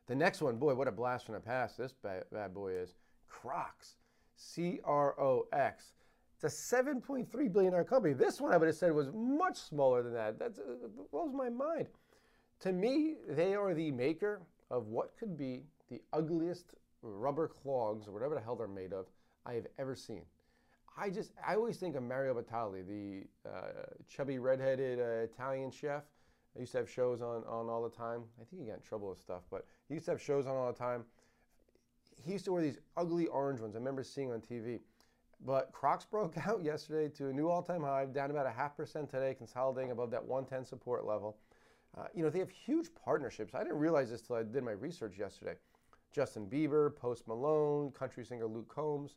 The 0.07 0.15
next 0.15 0.41
one, 0.41 0.55
boy, 0.57 0.73
what 0.73 0.87
a 0.87 0.91
blast 0.91 1.25
from 1.25 1.35
the 1.35 1.41
past 1.41 1.77
this 1.77 1.93
bad, 1.93 2.23
bad 2.31 2.53
boy 2.53 2.71
is. 2.73 2.95
Crocs. 3.27 3.97
C 4.37 4.79
R 4.83 5.19
O 5.19 5.47
X. 5.51 5.93
It's 6.35 6.71
a 6.71 6.75
7.3 6.75 7.51
billion 7.51 7.71
dollar 7.71 7.83
company. 7.83 8.13
This 8.13 8.39
one 8.39 8.53
I 8.53 8.57
would 8.57 8.67
have 8.67 8.75
said 8.75 8.93
was 8.93 9.09
much 9.13 9.57
smaller 9.57 10.03
than 10.03 10.13
that. 10.13 10.37
That 10.37 10.53
uh, 10.59 10.87
blows 11.11 11.33
my 11.33 11.49
mind. 11.49 11.87
To 12.61 12.71
me, 12.71 13.15
they 13.27 13.55
are 13.55 13.73
the 13.73 13.91
maker 13.91 14.41
of 14.69 14.87
what 14.87 15.17
could 15.17 15.35
be 15.35 15.63
the 15.89 16.01
ugliest 16.13 16.73
rubber 17.01 17.47
clogs 17.47 18.07
or 18.07 18.11
whatever 18.11 18.35
the 18.35 18.41
hell 18.41 18.55
they're 18.55 18.67
made 18.67 18.93
of 18.93 19.07
I 19.45 19.53
have 19.53 19.67
ever 19.79 19.95
seen. 19.95 20.21
I 20.97 21.09
just 21.09 21.31
I 21.45 21.55
always 21.55 21.77
think 21.77 21.95
of 21.95 22.03
Mario 22.03 22.33
Batali, 22.33 22.85
the 22.85 23.49
uh, 23.49 23.85
chubby 24.07 24.39
redheaded 24.39 24.99
uh, 24.99 25.23
Italian 25.23 25.71
chef. 25.71 26.03
I 26.57 26.61
used 26.61 26.71
to 26.71 26.79
have 26.79 26.89
shows 26.89 27.21
on 27.21 27.43
on 27.47 27.69
all 27.69 27.83
the 27.83 27.95
time. 27.95 28.23
I 28.41 28.43
think 28.45 28.61
he 28.61 28.67
got 28.67 28.77
in 28.77 28.81
trouble 28.81 29.09
with 29.09 29.19
stuff, 29.19 29.43
but 29.51 29.65
he 29.87 29.93
used 29.93 30.05
to 30.05 30.11
have 30.11 30.21
shows 30.21 30.47
on 30.47 30.55
all 30.55 30.71
the 30.71 30.77
time. 30.77 31.05
He 32.25 32.31
used 32.31 32.45
to 32.45 32.51
wear 32.51 32.63
these 32.63 32.79
ugly 32.97 33.27
orange 33.27 33.61
ones. 33.61 33.75
I 33.75 33.79
remember 33.79 34.03
seeing 34.03 34.31
on 34.31 34.41
TV. 34.41 34.79
But 35.45 35.71
Crocs 35.71 36.05
broke 36.05 36.35
out 36.47 36.63
yesterday 36.63 37.09
to 37.17 37.27
a 37.27 37.33
new 37.33 37.47
all-time 37.47 37.83
high, 37.83 38.05
down 38.05 38.31
about 38.31 38.47
a 38.47 38.51
half 38.51 38.75
percent 38.75 39.09
today, 39.09 39.35
consolidating 39.35 39.91
above 39.91 40.09
that 40.11 40.23
110 40.23 40.65
support 40.65 41.05
level. 41.05 41.37
Uh, 41.95 42.05
you 42.13 42.23
know, 42.23 42.29
they 42.29 42.39
have 42.39 42.49
huge 42.49 42.87
partnerships. 43.03 43.53
I 43.53 43.59
didn't 43.59 43.77
realize 43.77 44.09
this 44.09 44.21
till 44.21 44.35
I 44.35 44.43
did 44.43 44.63
my 44.63 44.71
research 44.71 45.17
yesterday. 45.17 45.55
Justin 46.11 46.47
Bieber, 46.47 46.95
Post 46.95 47.27
Malone, 47.27 47.91
country 47.91 48.25
singer 48.25 48.47
Luke 48.47 48.67
Combs. 48.67 49.15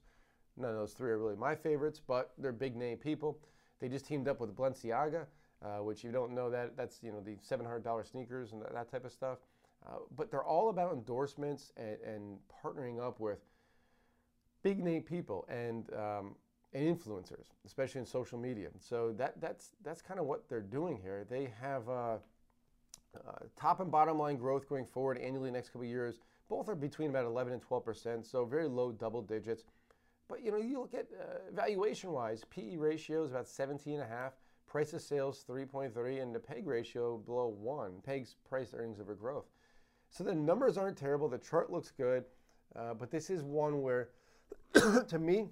None 0.56 0.70
of 0.70 0.76
those 0.76 0.92
three 0.92 1.10
are 1.10 1.18
really 1.18 1.36
my 1.36 1.54
favorites, 1.54 2.00
but 2.06 2.32
they're 2.36 2.52
big 2.52 2.76
name 2.76 2.98
people. 2.98 3.38
They 3.80 3.88
just 3.88 4.06
teamed 4.06 4.28
up 4.28 4.40
with 4.40 4.54
Balenciaga, 4.54 5.26
uh, 5.62 5.82
which 5.82 6.02
you 6.02 6.10
don't 6.10 6.34
know 6.34 6.50
that 6.50 6.76
that's 6.76 7.02
you 7.02 7.12
know 7.12 7.20
the 7.20 7.36
$700 7.36 8.10
sneakers 8.10 8.52
and 8.52 8.62
that, 8.62 8.90
type 8.90 9.04
of 9.04 9.12
stuff. 9.12 9.38
Uh, 9.86 9.96
but 10.14 10.30
they're 10.30 10.44
all 10.44 10.68
about 10.68 10.92
endorsements 10.92 11.72
and, 11.76 11.96
and 12.04 12.38
partnering 12.62 13.00
up 13.00 13.18
with 13.18 13.38
big 14.62 14.78
name 14.78 15.02
people 15.02 15.46
and 15.48 15.90
um, 15.94 16.34
and 16.72 16.84
influencers, 16.84 17.46
especially 17.66 18.00
in 18.00 18.06
social 18.06 18.38
media. 18.38 18.68
So 18.78 19.12
that 19.18 19.40
that's 19.40 19.70
that's 19.82 20.02
kind 20.02 20.20
of 20.20 20.26
what 20.26 20.48
they're 20.48 20.60
doing 20.60 20.98
here. 21.00 21.26
They 21.28 21.52
have 21.60 21.88
uh, 21.88 22.18
uh, 23.16 23.32
top 23.56 23.80
and 23.80 23.90
bottom 23.90 24.18
line 24.18 24.36
growth 24.36 24.68
going 24.68 24.86
forward 24.86 25.18
annually 25.18 25.50
next 25.50 25.70
couple 25.70 25.86
years. 25.86 26.20
Both 26.48 26.68
are 26.68 26.74
between 26.74 27.10
about 27.10 27.26
11 27.26 27.52
and 27.52 27.62
12 27.62 27.84
percent, 27.84 28.26
so 28.26 28.44
very 28.44 28.68
low 28.68 28.92
double 28.92 29.22
digits. 29.22 29.64
But 30.28 30.44
you 30.44 30.52
know, 30.52 30.58
you 30.58 30.80
look 30.80 30.94
at 30.94 31.08
uh, 31.12 31.50
valuation 31.52 32.12
wise, 32.12 32.44
PE 32.50 32.76
ratio 32.76 33.24
is 33.24 33.32
about 33.32 33.48
17 33.48 33.94
and 33.94 34.02
a 34.02 34.06
half, 34.06 34.34
price 34.70 34.92
of 34.92 35.02
sales 35.02 35.44
3.3, 35.48 36.22
and 36.22 36.34
the 36.34 36.38
PEG 36.38 36.66
ratio 36.66 37.18
below 37.18 37.48
one. 37.48 37.94
PEG's 38.06 38.36
price 38.48 38.72
earnings 38.72 39.00
over 39.00 39.14
growth. 39.14 39.46
So 40.10 40.22
the 40.22 40.34
numbers 40.34 40.78
aren't 40.78 40.96
terrible. 40.96 41.28
The 41.28 41.38
chart 41.38 41.70
looks 41.70 41.90
good, 41.90 42.24
uh, 42.76 42.94
but 42.94 43.10
this 43.10 43.30
is 43.30 43.42
one 43.42 43.82
where 43.82 44.10
to 45.08 45.18
me, 45.18 45.48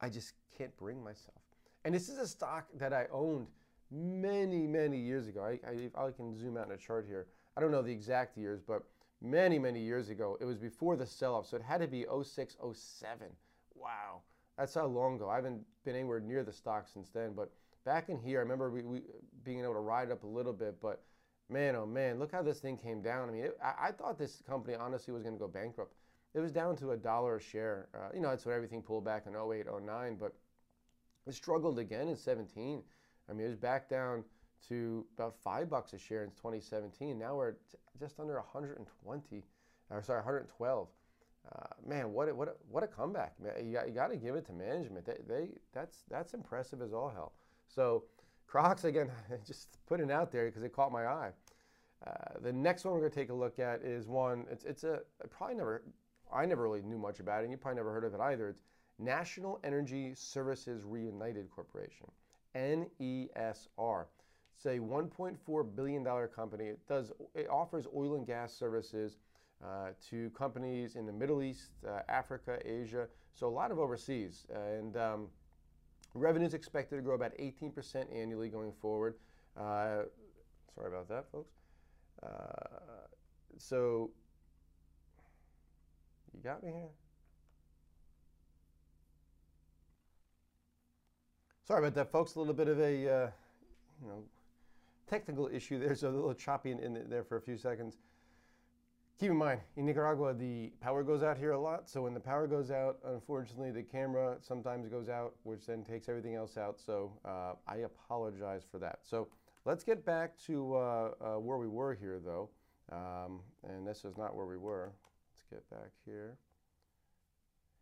I 0.00 0.10
just 0.10 0.34
can't 0.56 0.76
bring 0.76 1.02
myself. 1.02 1.40
And 1.84 1.94
this 1.94 2.08
is 2.08 2.18
a 2.18 2.26
stock 2.26 2.66
that 2.78 2.92
I 2.92 3.06
owned 3.10 3.46
many, 3.90 4.66
many 4.66 4.98
years 4.98 5.28
ago. 5.28 5.42
I, 5.42 5.58
I, 5.66 6.06
I 6.06 6.10
can 6.10 6.36
zoom 6.36 6.56
out 6.56 6.66
in 6.66 6.72
a 6.72 6.76
chart 6.76 7.06
here. 7.08 7.28
I 7.56 7.60
don't 7.60 7.70
know 7.70 7.82
the 7.82 7.92
exact 7.92 8.36
years, 8.36 8.60
but 8.60 8.82
many, 9.22 9.58
many 9.58 9.80
years 9.80 10.10
ago. 10.10 10.36
It 10.40 10.44
was 10.44 10.58
before 10.58 10.96
the 10.96 11.06
sell 11.06 11.34
off, 11.34 11.46
so 11.46 11.56
it 11.56 11.62
had 11.62 11.80
to 11.80 11.86
be 11.86 12.04
06, 12.04 12.56
07. 12.74 13.28
Wow, 13.74 14.20
that's 14.58 14.74
how 14.74 14.86
long 14.86 15.16
ago. 15.16 15.30
I 15.30 15.36
haven't 15.36 15.62
been 15.84 15.94
anywhere 15.94 16.20
near 16.20 16.44
the 16.44 16.52
stock 16.52 16.88
since 16.92 17.08
then. 17.10 17.32
But 17.34 17.50
back 17.86 18.10
in 18.10 18.18
here, 18.18 18.40
I 18.40 18.42
remember 18.42 18.70
we, 18.70 18.82
we 18.82 19.00
being 19.44 19.62
able 19.62 19.72
to 19.72 19.80
ride 19.80 20.10
up 20.10 20.24
a 20.24 20.26
little 20.26 20.52
bit, 20.52 20.76
but 20.82 21.02
man, 21.48 21.74
oh 21.74 21.86
man, 21.86 22.18
look 22.18 22.32
how 22.32 22.42
this 22.42 22.58
thing 22.58 22.76
came 22.76 23.00
down. 23.00 23.30
I 23.30 23.32
mean, 23.32 23.44
it, 23.44 23.58
I, 23.64 23.88
I 23.88 23.92
thought 23.92 24.18
this 24.18 24.42
company 24.46 24.76
honestly 24.76 25.14
was 25.14 25.22
going 25.22 25.34
to 25.34 25.40
go 25.40 25.48
bankrupt 25.48 25.94
it 26.36 26.40
was 26.40 26.52
down 26.52 26.76
to 26.76 26.90
a 26.90 26.96
dollar 26.96 27.36
a 27.36 27.40
share. 27.40 27.88
Uh, 27.94 28.08
you 28.14 28.20
know, 28.20 28.28
that's 28.28 28.44
when 28.44 28.54
everything 28.54 28.82
pulled 28.82 29.06
back 29.06 29.24
in 29.26 29.34
08, 29.34 29.66
09, 29.84 30.16
but 30.20 30.34
it 31.26 31.34
struggled 31.34 31.78
again 31.78 32.08
in 32.08 32.16
17. 32.16 32.82
I 33.28 33.32
mean, 33.32 33.46
it 33.46 33.48
was 33.48 33.56
back 33.56 33.88
down 33.88 34.22
to 34.68 35.06
about 35.16 35.34
five 35.42 35.70
bucks 35.70 35.94
a 35.94 35.98
share 35.98 36.24
in 36.24 36.30
2017. 36.30 37.18
Now 37.18 37.36
we're 37.36 37.54
just 37.98 38.20
under 38.20 38.34
120, 38.34 39.44
or 39.88 40.02
sorry, 40.02 40.18
112. 40.18 40.88
Uh, 41.50 41.66
man, 41.86 42.12
what 42.12 42.28
a, 42.28 42.34
what 42.34 42.48
a, 42.48 42.52
what 42.68 42.82
a 42.82 42.86
comeback! 42.86 43.34
You 43.64 43.72
got, 43.72 43.88
you 43.88 43.94
got 43.94 44.08
to 44.08 44.16
give 44.16 44.34
it 44.34 44.44
to 44.46 44.52
management. 44.52 45.06
They, 45.06 45.18
they 45.28 45.48
that's 45.72 45.98
that's 46.10 46.34
impressive 46.34 46.82
as 46.82 46.92
all 46.92 47.08
hell. 47.08 47.32
So 47.66 48.04
Crocs 48.46 48.84
again, 48.84 49.10
just 49.46 49.78
putting 49.86 50.10
it 50.10 50.12
out 50.12 50.32
there 50.32 50.46
because 50.46 50.62
it 50.62 50.72
caught 50.72 50.92
my 50.92 51.06
eye. 51.06 51.30
Uh, 52.06 52.38
the 52.42 52.52
next 52.52 52.84
one 52.84 52.94
we're 52.94 53.00
going 53.00 53.12
to 53.12 53.18
take 53.18 53.30
a 53.30 53.34
look 53.34 53.58
at 53.58 53.82
is 53.82 54.06
one. 54.06 54.46
It's 54.50 54.64
it's 54.64 54.84
a 54.84 55.00
I 55.22 55.26
probably 55.28 55.56
never 55.56 55.82
I 56.32 56.46
never 56.46 56.62
really 56.62 56.82
knew 56.82 56.98
much 56.98 57.20
about 57.20 57.40
it, 57.40 57.44
and 57.44 57.50
you 57.50 57.56
probably 57.56 57.76
never 57.76 57.92
heard 57.92 58.04
of 58.04 58.14
it 58.14 58.20
either. 58.20 58.48
It's 58.48 58.62
National 58.98 59.60
Energy 59.64 60.12
Services 60.14 60.82
Reunited 60.84 61.50
Corporation, 61.50 62.06
NESR. 62.54 64.04
It's 64.56 64.66
a 64.66 64.78
1.4 64.78 65.76
billion 65.76 66.02
dollar 66.02 66.28
company. 66.28 66.64
It 66.66 66.78
does 66.88 67.12
it 67.34 67.48
offers 67.50 67.86
oil 67.94 68.14
and 68.14 68.26
gas 68.26 68.52
services 68.52 69.16
uh, 69.64 69.88
to 70.10 70.30
companies 70.30 70.96
in 70.96 71.06
the 71.06 71.12
Middle 71.12 71.42
East, 71.42 71.70
uh, 71.86 72.00
Africa, 72.08 72.58
Asia, 72.64 73.08
so 73.32 73.46
a 73.46 73.50
lot 73.50 73.70
of 73.70 73.78
overseas. 73.78 74.46
and 74.54 74.96
um, 74.96 75.28
revenue 76.20 76.46
is 76.46 76.54
expected 76.54 76.96
to 76.96 77.02
grow 77.02 77.14
about 77.14 77.32
18% 77.38 78.06
annually 78.14 78.48
going 78.48 78.72
forward. 78.80 79.14
Uh, 79.56 80.02
sorry 80.74 80.88
about 80.88 81.08
that, 81.08 81.24
folks. 81.30 81.52
Uh, 82.22 82.28
so 83.58 84.10
you 86.34 86.40
got 86.42 86.62
me 86.62 86.70
here. 86.70 86.90
Sorry 91.66 91.80
about 91.80 91.94
that, 91.94 92.12
folks. 92.12 92.36
A 92.36 92.38
little 92.38 92.54
bit 92.54 92.68
of 92.68 92.78
a, 92.78 92.82
uh, 92.82 93.30
you 94.00 94.08
know, 94.08 94.22
technical 95.08 95.48
issue 95.52 95.78
there, 95.80 95.94
so 95.94 96.08
a 96.08 96.10
little 96.10 96.34
choppy 96.34 96.70
in, 96.70 96.78
in, 96.78 97.08
there 97.08 97.24
for 97.24 97.36
a 97.36 97.40
few 97.40 97.56
seconds. 97.56 97.96
Keep 99.18 99.30
in 99.30 99.36
mind, 99.38 99.60
in 99.76 99.86
Nicaragua, 99.86 100.34
the 100.34 100.70
power 100.82 101.02
goes 101.02 101.22
out 101.22 101.38
here 101.38 101.52
a 101.52 101.58
lot. 101.58 101.88
So 101.88 102.02
when 102.02 102.12
the 102.12 102.20
power 102.20 102.46
goes 102.46 102.70
out, 102.70 102.98
unfortunately, 103.02 103.70
the 103.70 103.82
camera 103.82 104.36
sometimes 104.42 104.88
goes 104.88 105.08
out, 105.08 105.34
which 105.44 105.64
then 105.64 105.84
takes 105.84 106.10
everything 106.10 106.34
else 106.34 106.58
out. 106.58 106.78
So 106.78 107.12
uh, 107.24 107.54
I 107.66 107.76
apologize 107.78 108.64
for 108.70 108.78
that. 108.80 108.98
So 109.02 109.28
let's 109.64 109.84
get 109.84 110.04
back 110.04 110.36
to 110.46 110.74
uh, 110.74 110.78
uh, 110.78 111.34
where 111.38 111.56
we 111.56 111.66
were 111.66 111.94
here, 111.94 112.20
though. 112.22 112.50
Um, 112.92 113.40
and 113.66 113.86
this 113.86 114.04
is 114.04 114.18
not 114.18 114.36
where 114.36 114.44
we 114.44 114.58
were. 114.58 114.92
Let's 115.32 115.44
get 115.50 115.70
back 115.70 115.92
here. 116.04 116.36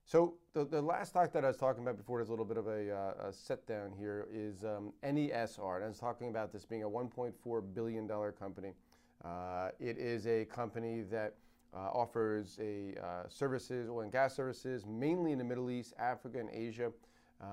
So 0.07 0.35
the, 0.53 0.65
the 0.65 0.83
last 0.83 1.09
stock 1.09 1.33
that 1.33 1.45
I 1.45 1.49
was 1.49 1.57
talking 1.57 1.83
about 1.83 1.97
before, 1.97 2.19
there's 2.19 2.29
a 2.29 2.33
little 2.33 2.45
bit 2.45 2.59
of 2.59 2.69
a, 2.69 2.95
uh, 2.95 3.29
a 3.29 3.33
set 3.33 3.67
down 3.67 3.91
here, 3.99 4.29
is 4.33 4.63
um, 4.63 4.93
NESR. 5.03 5.77
And 5.77 5.85
I 5.85 5.89
was 5.89 5.99
talking 5.99 6.29
about 6.29 6.53
this 6.53 6.65
being 6.65 6.85
a 6.85 6.89
$1.4 6.89 7.75
billion 7.75 8.07
company. 8.39 8.75
Uh, 9.23 9.69
it 9.79 9.99
is 9.99 10.27
a 10.27 10.45
company 10.47 11.03
that 11.03 11.35
uh, 11.75 11.91
offers 11.93 12.59
a 12.61 12.95
uh, 13.03 13.29
services, 13.29 13.89
oil 13.89 14.01
and 14.01 14.13
gas 14.13 14.35
services, 14.35 14.87
mainly 14.87 15.33
in 15.33 15.39
the 15.39 15.45
Middle 15.45 15.71
East, 15.71 15.93
Africa, 15.99 16.39
and 16.39 16.51
Asia. 16.51 16.91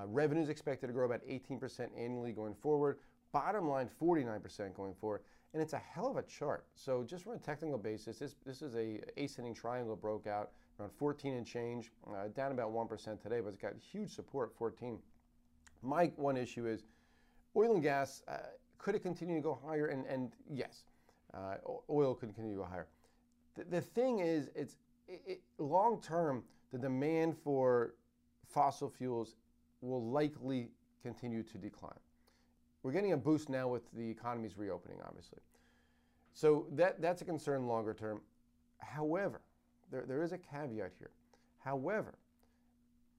Revenue 0.06 0.42
is 0.42 0.48
expected 0.48 0.88
to 0.88 0.94
grow 0.94 1.06
about 1.06 1.20
18% 1.28 1.90
annually 1.98 2.32
going 2.32 2.54
forward. 2.54 3.00
Bottom 3.34 3.68
line, 3.68 3.90
49% 4.02 4.74
going 4.74 4.94
forward. 4.94 5.22
And 5.54 5.62
it's 5.62 5.74
a 5.74 5.80
hell 5.80 6.08
of 6.08 6.16
a 6.16 6.24
chart. 6.24 6.66
So 6.76 7.04
just 7.04 7.26
from 7.26 7.34
a 7.34 7.38
technical 7.38 7.78
basis, 7.78 8.20
this, 8.20 8.36
this 8.46 8.62
is 8.62 8.76
a 8.76 9.02
ascending 9.18 9.54
triangle 9.54 9.98
broke 9.98 10.28
out 10.28 10.52
around 10.80 10.92
14 10.94 11.34
and 11.34 11.46
change, 11.46 11.92
uh, 12.08 12.28
down 12.36 12.52
about 12.52 12.72
1% 12.74 13.22
today, 13.22 13.42
but 13.42 13.50
it's 13.50 13.58
got 13.58 13.74
huge 13.76 14.14
support, 14.14 14.54
14. 14.58 14.98
My 15.82 16.12
one 16.16 16.38
issue 16.38 16.68
is 16.68 16.84
oil 17.56 17.74
and 17.74 17.84
gas, 17.84 18.24
uh, 18.28 18.38
could 18.78 18.96
it 18.96 19.04
continue 19.04 19.36
to 19.36 19.42
go 19.42 19.60
higher? 19.66 19.88
And, 19.88 20.06
and 20.06 20.32
yes, 20.50 20.84
uh, 21.34 21.56
oil 21.90 22.14
could 22.16 22.30
continue 22.30 22.56
to 22.56 22.62
go 22.62 22.66
higher. 22.66 22.88
The, 23.56 23.64
the 23.66 23.82
thing 23.82 24.20
is, 24.20 24.50
it's 24.56 24.78
it, 25.08 25.22
it, 25.26 25.42
long 25.58 26.02
term, 26.02 26.44
the 26.72 26.78
demand 26.78 27.38
for 27.38 27.94
fossil 28.48 28.90
fuels 28.90 29.36
will 29.82 30.04
likely 30.04 30.70
continue 31.02 31.44
to 31.44 31.58
decline. 31.58 32.00
We're 32.84 32.92
getting 32.92 33.14
a 33.14 33.18
boost 33.18 33.50
now 33.50 33.68
with 33.68 33.84
the 33.94 34.10
economy's 34.10 34.58
reopening, 34.58 34.98
obviously. 35.06 35.40
So 36.34 36.68
that, 36.72 37.02
that's 37.02 37.22
a 37.22 37.26
concern 37.26 37.68
longer 37.68 37.94
term. 37.94 38.22
However, 38.80 39.42
there, 39.92 40.06
there 40.08 40.24
is 40.24 40.32
a 40.32 40.38
caveat 40.38 40.92
here. 40.98 41.12
However, 41.60 42.16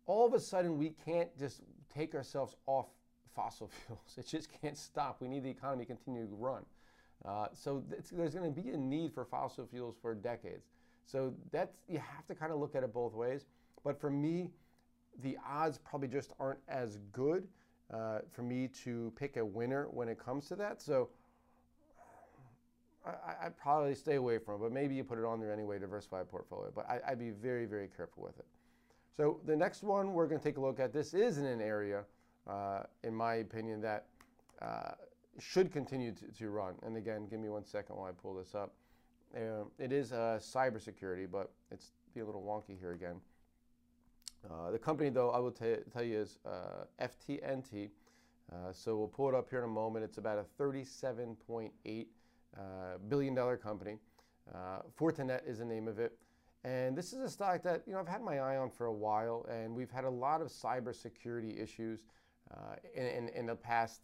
all 0.07 0.27
of 0.27 0.35
a 0.35 0.41
sudden 0.41 0.79
we 0.79 0.95
can't 1.05 1.37
just 1.39 1.61
take 1.95 2.15
ourselves 2.15 2.57
off 2.67 2.87
fossil 3.35 3.69
fuels. 3.87 4.17
It 4.17 4.27
just 4.27 4.49
can't 4.61 4.77
stop. 4.77 5.21
We 5.21 5.29
need 5.29 5.45
the 5.45 5.51
economy 5.51 5.85
to 5.85 5.95
continue 5.95 6.27
to 6.27 6.35
run. 6.35 6.65
Uh, 7.25 7.47
so 7.53 7.83
there's 8.11 8.35
going 8.35 8.53
to 8.53 8.63
be 8.63 8.71
a 8.71 8.77
need 8.77 9.13
for 9.13 9.25
fossil 9.25 9.67
fuels 9.67 9.97
for 10.01 10.15
decades. 10.15 10.67
So 11.05 11.35
that's 11.51 11.77
you 11.89 11.99
have 11.99 12.27
to 12.27 12.35
kind 12.35 12.53
of 12.53 12.59
look 12.59 12.75
at 12.75 12.83
it 12.83 12.93
both 12.93 13.15
ways. 13.15 13.47
But 13.85 14.01
for 14.01 14.11
me, 14.11 14.51
the 15.23 15.37
odds 15.49 15.79
probably 15.79 16.09
just 16.09 16.33
aren't 16.39 16.61
as 16.69 16.99
good 17.13 17.47
uh, 17.93 18.21
for 18.31 18.43
me 18.43 18.69
to 18.85 19.13
pick 19.17 19.37
a 19.37 19.45
winner 19.45 19.89
when 19.91 20.09
it 20.09 20.19
comes 20.19 20.49
to 20.49 20.57
that. 20.57 20.81
So 20.81 21.11
I, 23.05 23.45
would 23.45 23.57
probably 23.57 23.95
stay 23.95 24.15
away 24.15 24.39
from 24.39 24.57
it, 24.57 24.59
but 24.59 24.73
maybe 24.73 24.95
you 24.95 25.03
put 25.03 25.19
it 25.19 25.25
on 25.25 25.41
there 25.41 25.53
anyway, 25.53 25.79
diversify 25.79 26.21
a 26.21 26.25
portfolio. 26.25 26.71
But 26.75 26.89
I, 26.89 27.11
would 27.11 27.19
be 27.19 27.31
very, 27.31 27.67
very 27.67 27.89
careful 27.97 28.23
with 28.23 28.39
it. 28.39 28.47
So 29.17 29.41
the 29.45 29.57
next 29.57 29.83
one 29.83 30.15
we're 30.15 30.27
going 30.27 30.41
to 30.41 30.45
take 30.45 30.57
a 30.57 30.61
look 30.61 30.81
at, 30.81 30.93
this 30.93 31.13
is 31.13 31.39
in 31.39 31.45
an 31.45 31.61
area, 31.61 32.05
uh, 32.49 32.85
in 33.03 33.15
my 33.15 33.35
opinion, 33.37 33.81
that 33.83 34.07
uh, 34.63 34.93
should 35.43 35.73
continue 35.73 36.13
to, 36.13 36.27
to, 36.39 36.51
run. 36.51 36.75
And 36.83 36.97
again, 36.97 37.27
give 37.29 37.41
me 37.41 37.49
one 37.49 37.65
second 37.65 37.97
while 37.97 38.07
I 38.07 38.13
pull 38.13 38.35
this 38.35 38.55
up. 38.55 38.75
Uh, 39.35 39.65
it 39.79 39.93
is 39.93 40.13
uh, 40.13 40.39
cybersecurity, 40.41 41.27
but 41.31 41.51
it's 41.71 41.93
be 42.15 42.21
a 42.21 42.25
little 42.25 42.43
wonky 42.43 42.79
here 42.79 42.93
again. 42.93 43.17
Uh, 44.51 44.71
the 44.71 44.79
company, 44.79 45.09
though, 45.09 45.31
I 45.31 45.39
will 45.39 45.53
tell 45.53 46.03
you 46.03 46.21
is 46.21 46.39
uh, 46.45 46.85
FTNT. 47.01 47.91
Uh, 48.53 48.73
so 48.73 48.97
we'll 48.97 49.09
pull 49.09 49.29
it 49.29 49.35
up 49.35 49.49
here 49.49 49.61
in 49.61 49.65
a 49.65 49.69
moment. 49.69 50.05
It's 50.05 50.19
about 50.19 50.39
a 50.39 50.63
37.8 50.63 52.07
uh, 52.55 52.61
billion 53.09 53.35
dollar 53.35 53.57
company. 53.57 53.99
Uh, 54.53 54.81
Fortinet 54.99 55.49
is 55.49 55.59
the 55.59 55.65
name 55.65 55.89
of 55.89 55.99
it. 55.99 56.19
And 56.65 56.97
this 56.97 57.13
is 57.13 57.21
a 57.21 57.31
stock 57.31 57.63
that 57.63 57.83
you 57.87 57.93
know 57.93 57.99
I've 57.99 58.09
had 58.09 58.23
my 58.23 58.39
eye 58.41 58.57
on 58.57 58.71
for 58.71 58.87
a 58.87 58.93
while, 58.93 59.47
and 59.51 59.75
we've 59.75 59.91
had 59.91 60.05
a 60.05 60.11
lot 60.11 60.41
of 60.41 60.49
cybersecurity 60.49 61.61
issues 61.61 62.05
in, 62.95 63.07
in, 63.07 63.29
in, 63.31 63.47
the 63.47 63.55
past 63.55 64.03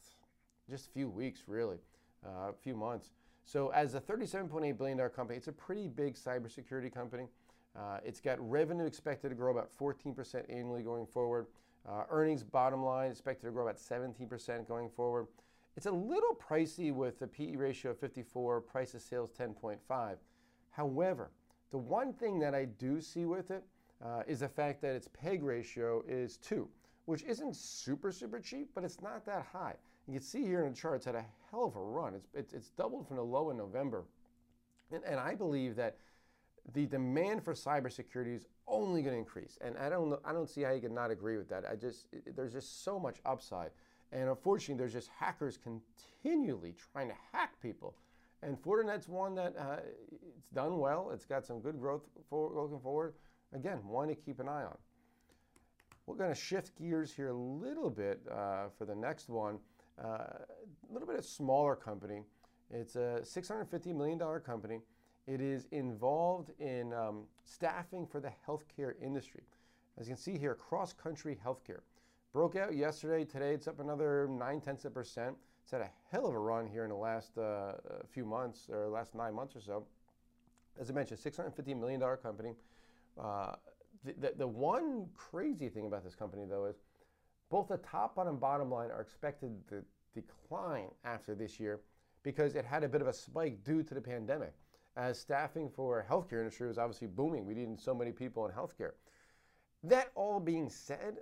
just 0.68 0.88
a 0.88 0.90
few 0.90 1.08
weeks, 1.08 1.42
really, 1.46 1.78
uh, 2.26 2.50
a 2.50 2.52
few 2.52 2.74
months. 2.74 3.12
So 3.44 3.68
as 3.68 3.94
a 3.94 4.00
$37.8 4.00 4.76
billion 4.76 4.98
company, 5.08 5.36
it's 5.36 5.48
a 5.48 5.52
pretty 5.52 5.88
big 5.88 6.14
cybersecurity 6.14 6.92
company. 6.92 7.28
Uh, 7.74 7.98
it's 8.04 8.20
got 8.20 8.38
revenue 8.46 8.84
expected 8.84 9.30
to 9.30 9.34
grow 9.34 9.52
about 9.52 9.70
14% 9.78 10.44
annually 10.50 10.82
going 10.82 11.06
forward. 11.06 11.46
Uh, 11.88 12.02
earnings 12.10 12.42
bottom 12.42 12.82
line 12.82 13.10
expected 13.10 13.46
to 13.46 13.52
grow 13.52 13.62
about 13.62 13.78
17% 13.78 14.68
going 14.68 14.90
forward. 14.90 15.26
It's 15.76 15.86
a 15.86 15.90
little 15.90 16.34
pricey 16.34 16.92
with 16.92 17.22
a 17.22 17.26
PE 17.26 17.56
ratio 17.56 17.92
of 17.92 17.98
54, 17.98 18.60
price 18.62 18.94
of 18.94 19.00
sales 19.00 19.30
10.5. 19.38 20.16
However, 20.70 21.30
the 21.70 21.78
one 21.78 22.12
thing 22.12 22.38
that 22.40 22.54
I 22.54 22.64
do 22.64 23.00
see 23.00 23.24
with 23.24 23.50
it 23.50 23.64
uh, 24.04 24.22
is 24.26 24.40
the 24.40 24.48
fact 24.48 24.82
that 24.82 24.94
its 24.94 25.08
PEG 25.08 25.42
ratio 25.42 26.02
is 26.06 26.36
2, 26.38 26.68
which 27.06 27.22
isn't 27.22 27.56
super, 27.56 28.12
super 28.12 28.40
cheap, 28.40 28.70
but 28.74 28.84
it's 28.84 29.00
not 29.00 29.24
that 29.26 29.46
high. 29.52 29.74
You 30.08 30.14
can 30.14 30.22
see 30.22 30.42
here 30.42 30.64
in 30.64 30.72
the 30.72 30.76
chart, 30.76 30.96
it's 30.96 31.04
had 31.04 31.14
a 31.14 31.24
hell 31.50 31.66
of 31.66 31.76
a 31.76 31.82
run. 31.82 32.14
It's, 32.14 32.30
it's, 32.32 32.54
it's 32.54 32.70
doubled 32.70 33.06
from 33.06 33.18
the 33.18 33.22
low 33.22 33.50
in 33.50 33.58
November. 33.58 34.06
And, 34.90 35.04
and 35.04 35.20
I 35.20 35.34
believe 35.34 35.76
that 35.76 35.98
the 36.72 36.86
demand 36.86 37.44
for 37.44 37.52
cybersecurity 37.52 38.34
is 38.34 38.46
only 38.66 39.02
going 39.02 39.14
to 39.14 39.18
increase. 39.18 39.58
And 39.60 39.76
I 39.76 39.90
don't, 39.90 40.18
I 40.24 40.32
don't 40.32 40.48
see 40.48 40.62
how 40.62 40.72
you 40.72 40.80
can 40.80 40.94
not 40.94 41.10
agree 41.10 41.36
with 41.36 41.50
that. 41.50 41.64
I 41.70 41.76
just, 41.76 42.06
it, 42.10 42.34
there's 42.34 42.54
just 42.54 42.84
so 42.84 42.98
much 42.98 43.18
upside. 43.26 43.70
And 44.10 44.30
unfortunately, 44.30 44.78
there's 44.78 44.94
just 44.94 45.10
hackers 45.18 45.58
continually 45.58 46.74
trying 46.92 47.08
to 47.08 47.14
hack 47.30 47.60
people. 47.60 47.94
And 48.42 48.56
Fortinet's 48.56 49.08
one 49.08 49.34
that 49.34 49.54
uh, 49.58 49.76
it's 50.38 50.48
done 50.48 50.78
well. 50.78 51.10
It's 51.12 51.26
got 51.26 51.44
some 51.44 51.60
good 51.60 51.78
growth 51.78 52.08
for, 52.30 52.50
looking 52.54 52.80
forward. 52.80 53.12
Again, 53.52 53.78
one 53.86 54.08
to 54.08 54.14
keep 54.14 54.40
an 54.40 54.48
eye 54.48 54.64
on. 54.64 54.78
We're 56.06 56.16
going 56.16 56.32
to 56.32 56.40
shift 56.40 56.78
gears 56.78 57.12
here 57.12 57.28
a 57.28 57.34
little 57.34 57.90
bit 57.90 58.22
uh, 58.30 58.68
for 58.78 58.86
the 58.86 58.94
next 58.94 59.28
one. 59.28 59.58
Uh, 60.02 60.08
a 60.08 60.92
little 60.92 61.08
bit 61.08 61.18
of 61.18 61.24
smaller 61.24 61.74
company. 61.74 62.22
It's 62.70 62.96
a 62.96 63.20
$650 63.22 63.94
million 63.96 64.18
company. 64.40 64.80
It 65.26 65.40
is 65.40 65.66
involved 65.72 66.50
in 66.60 66.92
um, 66.92 67.24
staffing 67.44 68.06
for 68.06 68.20
the 68.20 68.32
healthcare 68.46 68.92
industry. 69.02 69.42
As 69.98 70.06
you 70.06 70.14
can 70.14 70.22
see 70.22 70.38
here, 70.38 70.54
cross 70.54 70.92
country 70.92 71.38
healthcare. 71.44 71.80
Broke 72.32 72.56
out 72.56 72.74
yesterday. 72.74 73.24
Today 73.24 73.52
it's 73.52 73.66
up 73.66 73.80
another 73.80 74.28
nine 74.28 74.60
tenths 74.60 74.84
of 74.84 74.92
a 74.92 74.94
percent. 74.94 75.36
It's 75.62 75.72
had 75.72 75.80
a 75.80 75.90
hell 76.10 76.26
of 76.26 76.34
a 76.34 76.38
run 76.38 76.66
here 76.66 76.84
in 76.84 76.90
the 76.90 76.96
last 76.96 77.36
uh, 77.36 77.72
few 78.08 78.24
months 78.24 78.68
or 78.70 78.88
last 78.88 79.14
nine 79.14 79.34
months 79.34 79.56
or 79.56 79.60
so. 79.60 79.86
As 80.80 80.90
I 80.90 80.92
mentioned, 80.92 81.20
$650 81.20 81.78
million 81.78 82.00
company. 82.22 82.54
Uh, 83.20 83.52
the, 84.04 84.14
the, 84.18 84.34
the 84.38 84.46
one 84.46 85.06
crazy 85.14 85.68
thing 85.68 85.86
about 85.86 86.04
this 86.04 86.14
company, 86.14 86.44
though, 86.48 86.66
is 86.66 86.76
both 87.50 87.68
the 87.68 87.78
top 87.78 88.18
and 88.18 88.40
bottom 88.40 88.70
line 88.70 88.90
are 88.90 89.00
expected 89.00 89.50
to 89.68 89.82
decline 90.14 90.88
after 91.04 91.34
this 91.34 91.58
year 91.58 91.80
because 92.22 92.54
it 92.54 92.64
had 92.64 92.84
a 92.84 92.88
bit 92.88 93.00
of 93.00 93.08
a 93.08 93.12
spike 93.12 93.62
due 93.64 93.82
to 93.82 93.94
the 93.94 94.00
pandemic. 94.00 94.52
As 94.96 95.18
staffing 95.18 95.70
for 95.70 96.04
healthcare 96.08 96.40
industry 96.40 96.66
was 96.66 96.78
obviously 96.78 97.06
booming, 97.06 97.46
we 97.46 97.54
needed 97.54 97.80
so 97.80 97.94
many 97.94 98.10
people 98.10 98.46
in 98.46 98.52
healthcare. 98.52 98.92
That 99.84 100.10
all 100.14 100.40
being 100.40 100.68
said, 100.68 101.18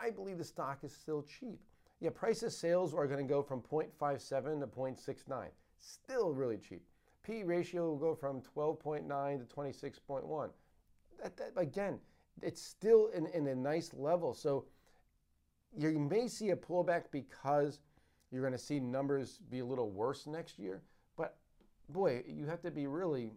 I 0.00 0.10
believe 0.10 0.38
the 0.38 0.44
stock 0.44 0.84
is 0.84 0.94
still 0.94 1.22
cheap. 1.22 1.60
Yeah, 2.00 2.10
prices 2.10 2.56
sales 2.56 2.92
are 2.92 3.06
going 3.06 3.26
to 3.26 3.32
go 3.32 3.42
from 3.42 3.62
0.57 3.62 4.60
to 4.60 4.66
0.69. 4.66 5.46
Still 5.78 6.32
really 6.34 6.58
cheap. 6.58 6.82
P 7.22 7.42
ratio 7.42 7.88
will 7.88 7.96
go 7.96 8.14
from 8.14 8.42
12.9 8.56 9.48
to 9.48 9.56
26.1. 9.56 10.50
That, 11.22 11.36
that, 11.38 11.52
again, 11.56 11.98
it's 12.42 12.60
still 12.60 13.08
in, 13.08 13.26
in 13.28 13.46
a 13.46 13.54
nice 13.54 13.94
level. 13.94 14.34
So 14.34 14.66
you 15.76 15.98
may 15.98 16.28
see 16.28 16.50
a 16.50 16.56
pullback 16.56 17.04
because 17.10 17.80
you're 18.30 18.42
going 18.42 18.52
to 18.52 18.58
see 18.58 18.80
numbers 18.80 19.38
be 19.50 19.60
a 19.60 19.64
little 19.64 19.90
worse 19.90 20.26
next 20.26 20.58
year. 20.58 20.82
But 21.16 21.36
boy, 21.88 22.24
you 22.26 22.46
have 22.46 22.60
to 22.62 22.70
be 22.70 22.86
really 22.86 23.30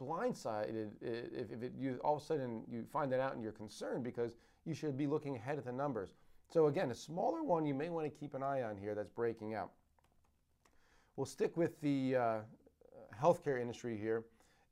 blindsided 0.00 0.90
if, 1.00 1.50
if 1.52 1.62
it, 1.62 1.72
you 1.76 1.98
all 2.04 2.16
of 2.16 2.22
a 2.22 2.24
sudden 2.24 2.62
you 2.70 2.84
find 2.92 3.10
that 3.12 3.20
out 3.20 3.34
and 3.34 3.42
you're 3.42 3.52
concerned 3.52 4.04
because 4.04 4.36
you 4.64 4.74
should 4.74 4.96
be 4.96 5.06
looking 5.06 5.34
ahead 5.36 5.58
at 5.58 5.64
the 5.64 5.72
numbers. 5.72 6.14
So 6.50 6.66
again, 6.66 6.90
a 6.90 6.94
smaller 6.94 7.42
one 7.42 7.66
you 7.66 7.74
may 7.74 7.88
want 7.88 8.06
to 8.06 8.10
keep 8.10 8.34
an 8.34 8.42
eye 8.42 8.62
on 8.62 8.76
here 8.76 8.94
that's 8.94 9.10
breaking 9.10 9.54
out. 9.54 9.70
We'll 11.16 11.26
stick 11.26 11.56
with 11.56 11.80
the 11.80 12.16
uh, 12.16 12.38
healthcare 13.20 13.60
industry 13.60 13.98
here, 13.98 14.24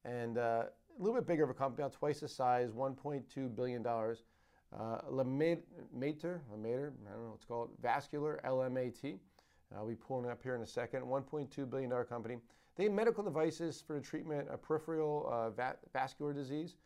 and 0.04 0.38
uh, 0.38 0.64
a 0.98 1.02
little 1.02 1.16
bit 1.16 1.26
bigger 1.26 1.42
of 1.44 1.50
a 1.50 1.54
company, 1.54 1.82
about 1.82 1.92
twice 1.92 2.20
the 2.20 2.28
size, 2.28 2.70
1.2 2.70 3.54
billion 3.54 3.82
dollars. 3.82 4.22
Uh, 4.72 4.98
LeMaitre, 5.10 5.60
LeMaitre, 5.96 6.92
I 7.06 7.12
don't 7.12 7.24
know 7.24 7.30
what's 7.30 7.44
called, 7.44 7.70
Vascular, 7.80 8.40
LMAT. 8.44 9.14
Uh, 9.14 9.78
I'll 9.78 9.86
be 9.88 9.94
pulling 9.94 10.30
up 10.30 10.42
here 10.42 10.54
in 10.54 10.62
a 10.62 10.66
second. 10.66 11.02
1.2 11.02 11.70
billion 11.70 11.90
dollar 11.90 12.04
company. 12.04 12.38
They 12.76 12.84
have 12.84 12.92
medical 12.92 13.24
devices 13.24 13.82
for 13.86 13.94
the 13.94 14.00
treatment 14.00 14.48
of 14.48 14.62
peripheral 14.62 15.28
uh, 15.30 15.50
va- 15.50 15.76
vascular 15.92 16.32
disease. 16.32 16.76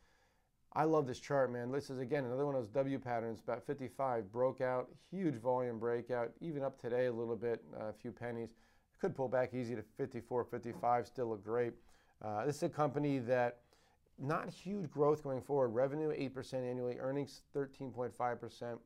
I 0.72 0.84
love 0.84 1.06
this 1.06 1.18
chart, 1.18 1.52
man. 1.52 1.72
This 1.72 1.90
is 1.90 1.98
again 1.98 2.24
another 2.24 2.46
one 2.46 2.54
of 2.54 2.60
those 2.60 2.70
W 2.70 2.98
patterns, 2.98 3.40
about 3.40 3.66
55, 3.66 4.30
broke 4.30 4.60
out, 4.60 4.88
huge 5.10 5.34
volume 5.34 5.80
breakout, 5.80 6.30
even 6.40 6.62
up 6.62 6.80
today 6.80 7.06
a 7.06 7.12
little 7.12 7.34
bit, 7.34 7.64
uh, 7.78 7.86
a 7.86 7.92
few 7.92 8.12
pennies. 8.12 8.50
Could 9.00 9.16
pull 9.16 9.28
back 9.28 9.52
easy 9.52 9.74
to 9.74 9.82
54, 9.96 10.44
55, 10.44 11.06
still 11.08 11.30
look 11.30 11.44
great. 11.44 11.72
Uh, 12.22 12.44
this 12.44 12.56
is 12.56 12.62
a 12.62 12.68
company 12.68 13.18
that 13.18 13.60
not 14.20 14.50
huge 14.50 14.90
growth 14.90 15.22
going 15.22 15.40
forward. 15.40 15.68
Revenue 15.68 16.10
8% 16.10 16.54
annually, 16.54 16.98
earnings 16.98 17.42
13.5%. 17.56 18.78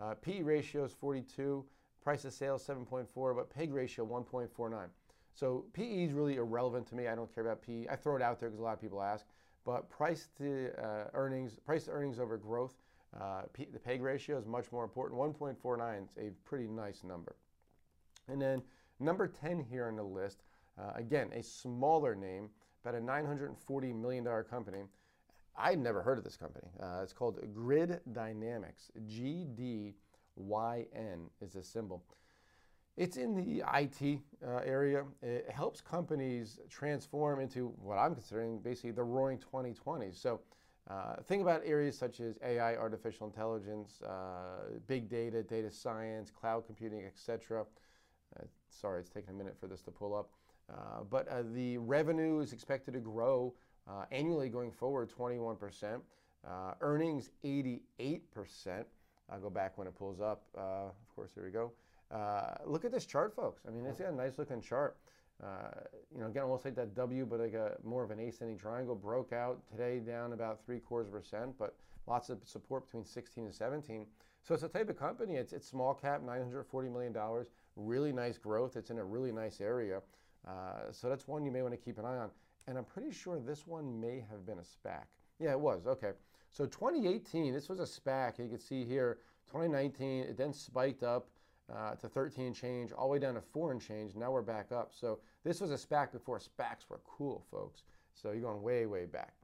Uh, 0.00 0.14
PE 0.14 0.42
ratio 0.42 0.84
is 0.84 0.92
42, 0.92 1.64
price 2.02 2.24
of 2.24 2.32
sales 2.32 2.66
7.4, 2.66 3.36
but 3.36 3.50
PEG 3.50 3.72
ratio 3.72 4.06
1.49. 4.06 4.86
So 5.34 5.64
PE 5.72 6.04
is 6.04 6.12
really 6.12 6.36
irrelevant 6.36 6.86
to 6.88 6.94
me. 6.94 7.06
I 7.06 7.14
don't 7.14 7.32
care 7.32 7.44
about 7.44 7.62
PE. 7.62 7.86
I 7.90 7.96
throw 7.96 8.16
it 8.16 8.22
out 8.22 8.40
there 8.40 8.48
because 8.48 8.60
a 8.60 8.64
lot 8.64 8.74
of 8.74 8.80
people 8.80 9.02
ask. 9.02 9.26
But 9.64 9.90
price 9.90 10.28
to 10.38 10.70
uh, 10.82 11.04
earnings, 11.14 11.58
price 11.64 11.84
to 11.84 11.90
earnings 11.90 12.18
over 12.18 12.36
growth, 12.38 12.74
uh, 13.20 13.42
P, 13.52 13.66
the 13.72 13.78
PEG 13.78 14.02
ratio 14.02 14.38
is 14.38 14.46
much 14.46 14.70
more 14.72 14.84
important. 14.84 15.20
1.49 15.20 16.02
is 16.02 16.08
a 16.18 16.30
pretty 16.48 16.66
nice 16.66 17.04
number. 17.04 17.36
And 18.28 18.40
then 18.40 18.62
number 19.00 19.26
10 19.26 19.60
here 19.60 19.86
on 19.86 19.96
the 19.96 20.02
list, 20.02 20.42
uh, 20.78 20.92
again, 20.94 21.30
a 21.34 21.42
smaller 21.42 22.14
name, 22.14 22.50
about 22.88 23.00
a 23.00 23.04
$940 23.04 24.00
million 24.00 24.24
company. 24.48 24.78
I'd 25.56 25.78
never 25.78 26.02
heard 26.02 26.18
of 26.18 26.24
this 26.24 26.36
company. 26.36 26.68
Uh, 26.80 27.00
it's 27.02 27.12
called 27.12 27.38
Grid 27.52 28.00
Dynamics. 28.12 28.90
G 29.06 29.44
D 29.54 29.94
Y 30.36 30.86
N 30.94 31.26
is 31.42 31.52
the 31.52 31.62
symbol. 31.62 32.04
It's 32.96 33.16
in 33.16 33.34
the 33.34 33.62
IT 33.74 34.20
uh, 34.46 34.60
area. 34.64 35.04
It 35.22 35.50
helps 35.50 35.80
companies 35.80 36.58
transform 36.70 37.40
into 37.40 37.68
what 37.80 37.96
I'm 37.96 38.14
considering 38.14 38.58
basically 38.60 38.92
the 38.92 39.04
roaring 39.04 39.38
2020s. 39.38 40.20
So 40.20 40.40
uh, 40.88 41.16
think 41.24 41.42
about 41.42 41.62
areas 41.64 41.98
such 41.98 42.20
as 42.20 42.38
AI, 42.44 42.76
artificial 42.76 43.26
intelligence, 43.26 44.00
uh, 44.02 44.78
big 44.86 45.08
data, 45.08 45.42
data 45.42 45.70
science, 45.70 46.30
cloud 46.30 46.66
computing, 46.66 47.04
etc. 47.04 47.64
Uh, 48.36 48.44
sorry, 48.70 49.00
it's 49.00 49.10
taking 49.10 49.30
a 49.30 49.36
minute 49.36 49.56
for 49.60 49.66
this 49.66 49.82
to 49.82 49.90
pull 49.90 50.14
up. 50.14 50.30
Uh, 50.70 51.02
but 51.10 51.26
uh, 51.28 51.42
the 51.54 51.78
revenue 51.78 52.40
is 52.40 52.52
expected 52.52 52.94
to 52.94 53.00
grow 53.00 53.54
annually 54.10 54.50
going 54.50 54.70
forward 54.70 55.10
21%. 55.10 56.00
earnings 56.80 57.30
88%. 57.42 57.80
I'll 59.30 59.40
go 59.40 59.50
back 59.50 59.78
when 59.78 59.86
it 59.86 59.94
pulls 59.96 60.20
up. 60.20 60.42
of 60.54 60.92
course, 61.14 61.32
here 61.34 61.44
we 61.44 61.50
go. 61.50 61.72
Uh, 62.10 62.54
look 62.64 62.84
at 62.84 62.92
this 62.92 63.06
chart, 63.06 63.34
folks. 63.34 63.62
I 63.66 63.70
mean, 63.70 63.84
it's 63.86 64.00
got 64.00 64.10
a 64.10 64.14
nice 64.14 64.38
looking 64.38 64.60
chart. 64.60 64.96
Uh, 65.42 65.80
you 66.12 66.20
know, 66.20 66.26
again, 66.26 66.42
almost 66.42 66.64
like 66.64 66.74
that 66.74 66.94
W, 66.94 67.24
but 67.24 67.38
like 67.38 67.54
a 67.54 67.76
more 67.84 68.02
of 68.02 68.10
an 68.10 68.18
ascending 68.18 68.58
triangle. 68.58 68.94
Broke 68.94 69.32
out 69.32 69.60
today, 69.70 70.00
down 70.00 70.32
about 70.32 70.64
three 70.64 70.80
quarters 70.80 71.10
percent, 71.10 71.56
but 71.58 71.76
lots 72.06 72.28
of 72.28 72.38
support 72.44 72.86
between 72.86 73.04
16 73.04 73.44
and 73.44 73.54
17. 73.54 74.06
So 74.42 74.54
it's 74.54 74.62
a 74.62 74.68
type 74.68 74.88
of 74.88 74.98
company. 74.98 75.36
It's, 75.36 75.52
it's 75.52 75.68
small 75.68 75.94
cap, 75.94 76.22
940 76.22 76.88
million 76.88 77.12
dollars. 77.12 77.48
Really 77.76 78.12
nice 78.12 78.38
growth. 78.38 78.76
It's 78.76 78.90
in 78.90 78.98
a 78.98 79.04
really 79.04 79.30
nice 79.30 79.60
area. 79.60 80.00
Uh, 80.48 80.90
so 80.90 81.08
that's 81.08 81.28
one 81.28 81.44
you 81.44 81.50
may 81.50 81.62
want 81.62 81.74
to 81.74 81.78
keep 81.78 81.98
an 81.98 82.04
eye 82.04 82.16
on. 82.16 82.30
And 82.66 82.78
I'm 82.78 82.84
pretty 82.84 83.12
sure 83.12 83.38
this 83.38 83.66
one 83.66 84.00
may 84.00 84.24
have 84.30 84.46
been 84.46 84.58
a 84.58 84.62
SPAC. 84.62 85.04
Yeah, 85.38 85.52
it 85.52 85.60
was. 85.60 85.86
Okay. 85.86 86.12
So 86.50 86.66
2018, 86.66 87.52
this 87.52 87.68
was 87.68 87.80
a 87.80 87.82
SPAC. 87.82 88.38
You 88.38 88.48
can 88.48 88.58
see 88.58 88.84
here, 88.84 89.18
2019, 89.50 90.22
it 90.22 90.36
then 90.36 90.52
spiked 90.52 91.02
up 91.02 91.28
uh, 91.74 91.94
to 91.96 92.08
13 92.08 92.54
change, 92.54 92.92
all 92.92 93.08
the 93.08 93.12
way 93.12 93.18
down 93.18 93.34
to 93.34 93.40
4 93.40 93.72
and 93.72 93.80
change. 93.80 94.14
Now 94.14 94.30
we're 94.30 94.42
back 94.42 94.72
up. 94.72 94.92
So 94.94 95.18
this 95.44 95.60
was 95.60 95.70
a 95.70 95.74
SPAC 95.74 96.12
before 96.12 96.38
SPACs 96.38 96.88
were 96.88 97.00
cool, 97.04 97.44
folks. 97.50 97.84
So 98.14 98.32
you're 98.32 98.42
going 98.42 98.62
way, 98.62 98.86
way 98.86 99.04
back. 99.04 99.34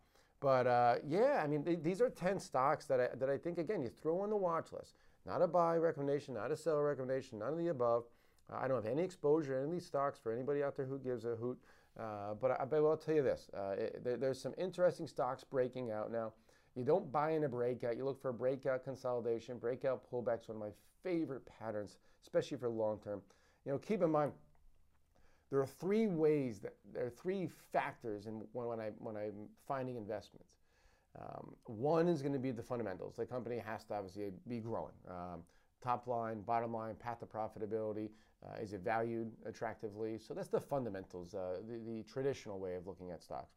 But 0.40 0.66
uh, 0.66 0.96
yeah, 1.06 1.40
I 1.42 1.46
mean, 1.46 1.64
th- 1.64 1.82
these 1.82 2.00
are 2.00 2.10
10 2.10 2.38
stocks 2.38 2.86
that 2.86 3.00
I, 3.00 3.08
that 3.16 3.30
I 3.30 3.38
think, 3.38 3.58
again, 3.58 3.82
you 3.82 3.88
throw 3.88 4.20
on 4.20 4.30
the 4.30 4.36
watch 4.36 4.72
list. 4.72 4.94
Not 5.26 5.40
a 5.40 5.46
buy 5.46 5.76
recommendation, 5.76 6.34
not 6.34 6.50
a 6.50 6.56
sell 6.56 6.76
recommendation, 6.76 7.38
none 7.38 7.52
of 7.52 7.58
the 7.58 7.68
above. 7.68 8.04
I 8.52 8.68
don't 8.68 8.84
have 8.84 8.92
any 8.92 9.02
exposure 9.02 9.62
in 9.62 9.70
these 9.70 9.86
stocks 9.86 10.18
for 10.18 10.32
anybody 10.32 10.62
out 10.62 10.76
there 10.76 10.86
who 10.86 10.98
gives 10.98 11.24
a 11.24 11.36
hoot. 11.36 11.58
Uh, 11.98 12.34
but, 12.40 12.60
I, 12.60 12.64
but 12.64 12.76
I'll 12.84 12.96
tell 12.96 13.14
you 13.14 13.22
this 13.22 13.48
uh, 13.56 13.74
it, 13.78 14.02
there, 14.02 14.16
there's 14.16 14.40
some 14.40 14.52
interesting 14.58 15.06
stocks 15.06 15.44
breaking 15.44 15.92
out 15.92 16.10
now. 16.10 16.32
You 16.74 16.84
don't 16.84 17.10
buy 17.12 17.30
in 17.30 17.44
a 17.44 17.48
breakout, 17.48 17.96
you 17.96 18.04
look 18.04 18.20
for 18.20 18.30
a 18.30 18.34
breakout 18.34 18.82
consolidation, 18.82 19.58
breakout 19.58 20.02
pullbacks, 20.10 20.48
one 20.48 20.56
of 20.56 20.60
my 20.60 20.70
favorite 21.04 21.42
patterns 21.46 21.98
especially 22.24 22.56
for 22.56 22.68
long 22.68 22.98
term. 22.98 23.20
You 23.64 23.72
know, 23.72 23.78
keep 23.78 24.02
in 24.02 24.10
mind 24.10 24.32
there 25.50 25.60
are 25.60 25.66
three 25.66 26.06
ways 26.06 26.58
that 26.60 26.74
there 26.92 27.06
are 27.06 27.10
three 27.10 27.48
factors 27.72 28.26
in 28.26 28.42
when, 28.52 28.66
when 28.66 28.80
I 28.80 28.90
when 28.98 29.16
I'm 29.16 29.48
finding 29.68 29.96
investments. 29.96 30.54
Um, 31.20 31.54
one 31.66 32.08
is 32.08 32.22
going 32.22 32.32
to 32.32 32.40
be 32.40 32.50
the 32.50 32.62
fundamentals. 32.62 33.14
The 33.16 33.24
company 33.24 33.58
has 33.64 33.84
to 33.84 33.94
obviously 33.94 34.32
be 34.48 34.58
growing. 34.58 34.94
Um, 35.08 35.42
top 35.80 36.08
line, 36.08 36.40
bottom 36.40 36.72
line, 36.72 36.96
path 36.96 37.20
to 37.20 37.26
profitability. 37.26 38.08
Uh, 38.44 38.60
is 38.60 38.72
it 38.72 38.80
valued 38.80 39.32
attractively? 39.46 40.18
So 40.18 40.34
that's 40.34 40.48
the 40.48 40.60
fundamentals, 40.60 41.34
uh, 41.34 41.58
the, 41.66 41.78
the, 41.78 42.02
traditional 42.02 42.58
way 42.58 42.74
of 42.74 42.86
looking 42.86 43.10
at 43.10 43.22
stocks. 43.22 43.54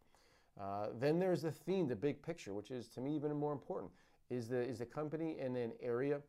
Uh, 0.60 0.88
then 1.00 1.20
there's 1.20 1.42
the 1.42 1.52
theme, 1.52 1.88
the 1.88 1.96
big 1.96 2.22
picture, 2.22 2.54
which 2.54 2.72
is 2.72 2.88
to 2.90 3.02
me 3.02 3.16
even 3.16 3.36
more 3.36 3.52
important. 3.52 3.92
Is 4.30 4.48
the 4.48 4.60
is 4.60 4.80
the 4.80 4.86
company 4.86 5.38
in 5.40 5.56
an 5.56 5.72
area 5.82 6.20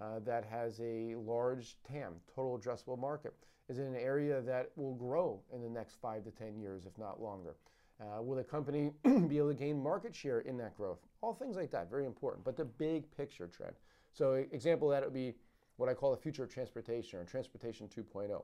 uh, 0.00 0.20
that 0.24 0.44
has 0.44 0.80
a 0.80 1.14
large 1.16 1.76
TAM, 1.86 2.14
total 2.34 2.58
addressable 2.58 2.98
market, 2.98 3.34
is 3.68 3.78
in 3.78 3.86
an 3.86 3.96
area 3.96 4.40
that 4.42 4.70
will 4.76 4.94
grow 4.94 5.40
in 5.54 5.62
the 5.62 5.68
next 5.68 5.96
five 6.00 6.24
to 6.24 6.30
10 6.30 6.58
years, 6.58 6.86
if 6.86 6.96
not 6.98 7.20
longer. 7.20 7.56
Uh, 8.00 8.22
will 8.22 8.36
the 8.36 8.44
company 8.44 8.92
be 9.28 9.38
able 9.38 9.48
to 9.48 9.54
gain 9.54 9.82
market 9.82 10.14
share 10.14 10.40
in 10.40 10.56
that 10.56 10.76
growth? 10.76 11.00
All 11.20 11.34
things 11.34 11.56
like 11.56 11.70
that, 11.72 11.90
very 11.90 12.06
important. 12.06 12.44
But 12.44 12.56
the 12.56 12.64
big 12.64 13.04
picture 13.16 13.48
trend. 13.48 13.74
So, 14.12 14.44
example 14.52 14.92
of 14.92 14.96
that 14.96 15.04
would 15.04 15.14
be 15.14 15.34
what 15.78 15.88
I 15.88 15.94
call 15.94 16.10
the 16.10 16.16
future 16.16 16.42
of 16.42 16.52
transportation 16.52 17.18
or 17.18 17.24
transportation 17.24 17.88
2.0, 17.88 18.42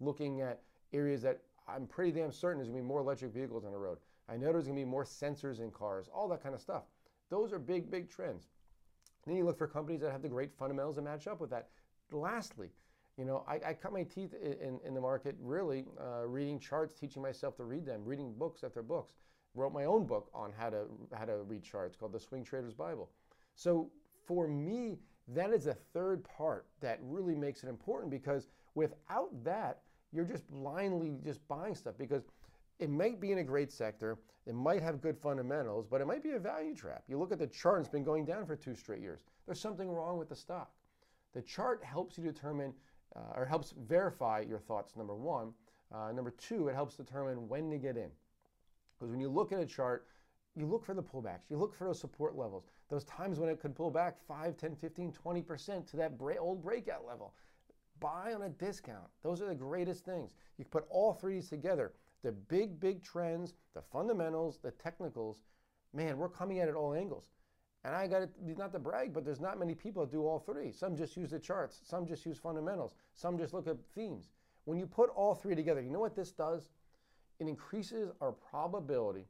looking 0.00 0.40
at 0.40 0.62
areas 0.92 1.20
that 1.22 1.42
I'm 1.68 1.86
pretty 1.86 2.12
damn 2.12 2.32
certain 2.32 2.58
there's 2.58 2.68
gonna 2.68 2.80
be 2.80 2.86
more 2.86 3.00
electric 3.00 3.34
vehicles 3.34 3.64
on 3.64 3.72
the 3.72 3.78
road. 3.78 3.98
I 4.28 4.36
know 4.36 4.52
there's 4.52 4.66
gonna 4.66 4.76
be 4.76 4.84
more 4.84 5.04
sensors 5.04 5.60
in 5.60 5.70
cars, 5.70 6.08
all 6.12 6.28
that 6.28 6.42
kind 6.42 6.54
of 6.54 6.60
stuff. 6.60 6.84
Those 7.28 7.52
are 7.52 7.58
big, 7.58 7.90
big 7.90 8.08
trends. 8.08 8.48
Then 9.26 9.36
you 9.36 9.44
look 9.44 9.58
for 9.58 9.66
companies 9.66 10.00
that 10.02 10.12
have 10.12 10.22
the 10.22 10.28
great 10.28 10.52
fundamentals 10.56 10.96
that 10.96 11.02
match 11.02 11.26
up 11.26 11.40
with 11.40 11.50
that. 11.50 11.68
Lastly, 12.12 12.70
you 13.16 13.24
know, 13.24 13.44
I, 13.48 13.60
I 13.66 13.74
cut 13.74 13.92
my 13.92 14.04
teeth 14.04 14.32
in, 14.34 14.78
in 14.84 14.94
the 14.94 15.00
market 15.00 15.34
really 15.40 15.86
uh, 16.00 16.24
reading 16.26 16.60
charts, 16.60 16.94
teaching 16.94 17.20
myself 17.20 17.56
to 17.56 17.64
read 17.64 17.84
them, 17.84 18.04
reading 18.04 18.32
books 18.38 18.62
after 18.62 18.82
books. 18.82 19.14
Wrote 19.54 19.72
my 19.72 19.86
own 19.86 20.06
book 20.06 20.30
on 20.34 20.52
how 20.56 20.68
to 20.68 20.84
how 21.16 21.24
to 21.24 21.38
read 21.38 21.64
charts 21.64 21.96
called 21.96 22.12
The 22.12 22.20
Swing 22.20 22.44
Trader's 22.44 22.74
Bible. 22.74 23.10
So 23.54 23.90
for 24.26 24.46
me, 24.46 24.98
that 25.28 25.50
is 25.50 25.64
the 25.64 25.74
third 25.74 26.24
part 26.24 26.66
that 26.80 26.98
really 27.02 27.34
makes 27.34 27.62
it 27.62 27.68
important 27.68 28.10
because 28.10 28.48
without 28.74 29.30
that, 29.44 29.80
you're 30.12 30.24
just 30.24 30.48
blindly 30.48 31.16
just 31.24 31.46
buying 31.48 31.74
stuff 31.74 31.94
because 31.98 32.22
it 32.78 32.90
might 32.90 33.20
be 33.20 33.32
in 33.32 33.38
a 33.38 33.44
great 33.44 33.72
sector, 33.72 34.18
it 34.46 34.54
might 34.54 34.82
have 34.82 35.00
good 35.00 35.18
fundamentals, 35.18 35.86
but 35.90 36.00
it 36.00 36.06
might 36.06 36.22
be 36.22 36.32
a 36.32 36.38
value 36.38 36.74
trap. 36.74 37.02
You 37.08 37.18
look 37.18 37.32
at 37.32 37.38
the 37.38 37.46
chart, 37.46 37.80
it's 37.80 37.88
been 37.88 38.04
going 38.04 38.24
down 38.24 38.46
for 38.46 38.54
two 38.54 38.74
straight 38.74 39.00
years. 39.00 39.20
There's 39.46 39.60
something 39.60 39.90
wrong 39.90 40.18
with 40.18 40.28
the 40.28 40.36
stock. 40.36 40.70
The 41.34 41.42
chart 41.42 41.82
helps 41.82 42.16
you 42.16 42.24
determine 42.24 42.72
uh, 43.16 43.34
or 43.34 43.44
helps 43.44 43.74
verify 43.88 44.44
your 44.46 44.58
thoughts, 44.58 44.96
number 44.96 45.14
one. 45.14 45.52
Uh, 45.94 46.12
number 46.12 46.32
two, 46.32 46.68
it 46.68 46.74
helps 46.74 46.96
determine 46.96 47.48
when 47.48 47.70
to 47.70 47.78
get 47.78 47.96
in. 47.96 48.10
Because 48.98 49.10
when 49.10 49.20
you 49.20 49.28
look 49.28 49.52
at 49.52 49.60
a 49.60 49.66
chart, 49.66 50.06
you 50.54 50.66
look 50.66 50.84
for 50.84 50.94
the 50.94 51.02
pullbacks, 51.02 51.50
you 51.50 51.56
look 51.56 51.74
for 51.74 51.84
those 51.84 52.00
support 52.00 52.36
levels, 52.36 52.64
those 52.88 53.04
times 53.04 53.38
when 53.38 53.48
it 53.48 53.60
could 53.60 53.74
pull 53.74 53.90
back 53.90 54.16
5, 54.26 54.56
10, 54.56 54.76
15, 54.76 55.12
20% 55.12 55.90
to 55.90 55.96
that 55.96 56.12
old 56.38 56.62
breakout 56.62 57.04
level. 57.06 57.34
Buy 57.98 58.34
on 58.34 58.42
a 58.42 58.48
discount. 58.50 59.08
Those 59.22 59.40
are 59.40 59.48
the 59.48 59.54
greatest 59.54 60.04
things. 60.04 60.34
You 60.58 60.64
put 60.64 60.86
all 60.90 61.12
three 61.12 61.40
together 61.40 61.92
the 62.22 62.32
big, 62.32 62.80
big 62.80 63.04
trends, 63.04 63.54
the 63.74 63.80
fundamentals, 63.80 64.58
the 64.60 64.72
technicals, 64.72 65.42
man, 65.94 66.18
we're 66.18 66.28
coming 66.28 66.58
at 66.58 66.68
it 66.68 66.74
all 66.74 66.92
angles. 66.92 67.30
And 67.84 67.94
I 67.94 68.08
got 68.08 68.22
it, 68.22 68.30
not 68.58 68.72
to 68.72 68.80
brag, 68.80 69.12
but 69.12 69.24
there's 69.24 69.40
not 69.40 69.60
many 69.60 69.74
people 69.74 70.04
that 70.04 70.10
do 70.10 70.26
all 70.26 70.40
three. 70.40 70.72
Some 70.72 70.96
just 70.96 71.16
use 71.16 71.30
the 71.30 71.38
charts, 71.38 71.80
some 71.84 72.04
just 72.04 72.26
use 72.26 72.36
fundamentals, 72.36 72.94
some 73.14 73.38
just 73.38 73.54
look 73.54 73.68
at 73.68 73.76
themes. 73.94 74.30
When 74.64 74.76
you 74.76 74.86
put 74.86 75.10
all 75.10 75.36
three 75.36 75.54
together, 75.54 75.80
you 75.80 75.90
know 75.90 76.00
what 76.00 76.16
this 76.16 76.32
does? 76.32 76.70
It 77.38 77.46
increases 77.46 78.10
our 78.20 78.32
probability 78.32 79.28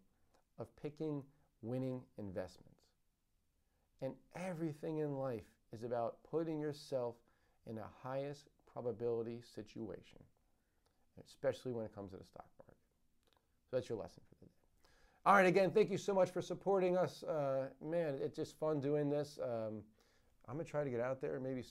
of 0.59 0.75
picking 0.81 1.23
winning 1.61 2.01
investments. 2.16 2.76
And 4.02 4.12
everything 4.35 4.98
in 4.98 5.16
life 5.16 5.44
is 5.72 5.82
about 5.82 6.18
putting 6.30 6.61
yourself 6.61 7.16
in 7.68 7.74
the 7.76 7.85
highest 8.02 8.48
probability 8.72 9.40
situation, 9.54 10.18
especially 11.24 11.72
when 11.72 11.85
it 11.85 11.94
comes 11.94 12.11
to 12.12 12.18
the 12.18 12.24
stock 12.24 12.46
market. 12.59 12.76
So 13.70 13.76
that's 13.76 13.88
your 13.88 13.98
lesson 13.98 14.22
for 14.28 14.37
today. 14.37 14.50
All 15.24 15.35
right, 15.35 15.46
again, 15.46 15.70
thank 15.72 15.90
you 15.90 15.98
so 15.98 16.14
much 16.14 16.30
for 16.30 16.40
supporting 16.40 16.96
us. 16.96 17.24
Uh, 17.24 17.66
man, 17.85 18.18
it's 18.22 18.37
just 18.37 18.59
fun 18.61 18.80
doing 18.80 19.11
this. 19.11 19.38
Um, 19.42 19.82
I'm 20.46 20.54
going 20.54 20.64
to 20.64 20.70
try 20.70 20.85
to 20.85 20.90
get 20.90 21.00
out 21.00 21.20
there. 21.20 21.40
Maybe, 21.40 21.64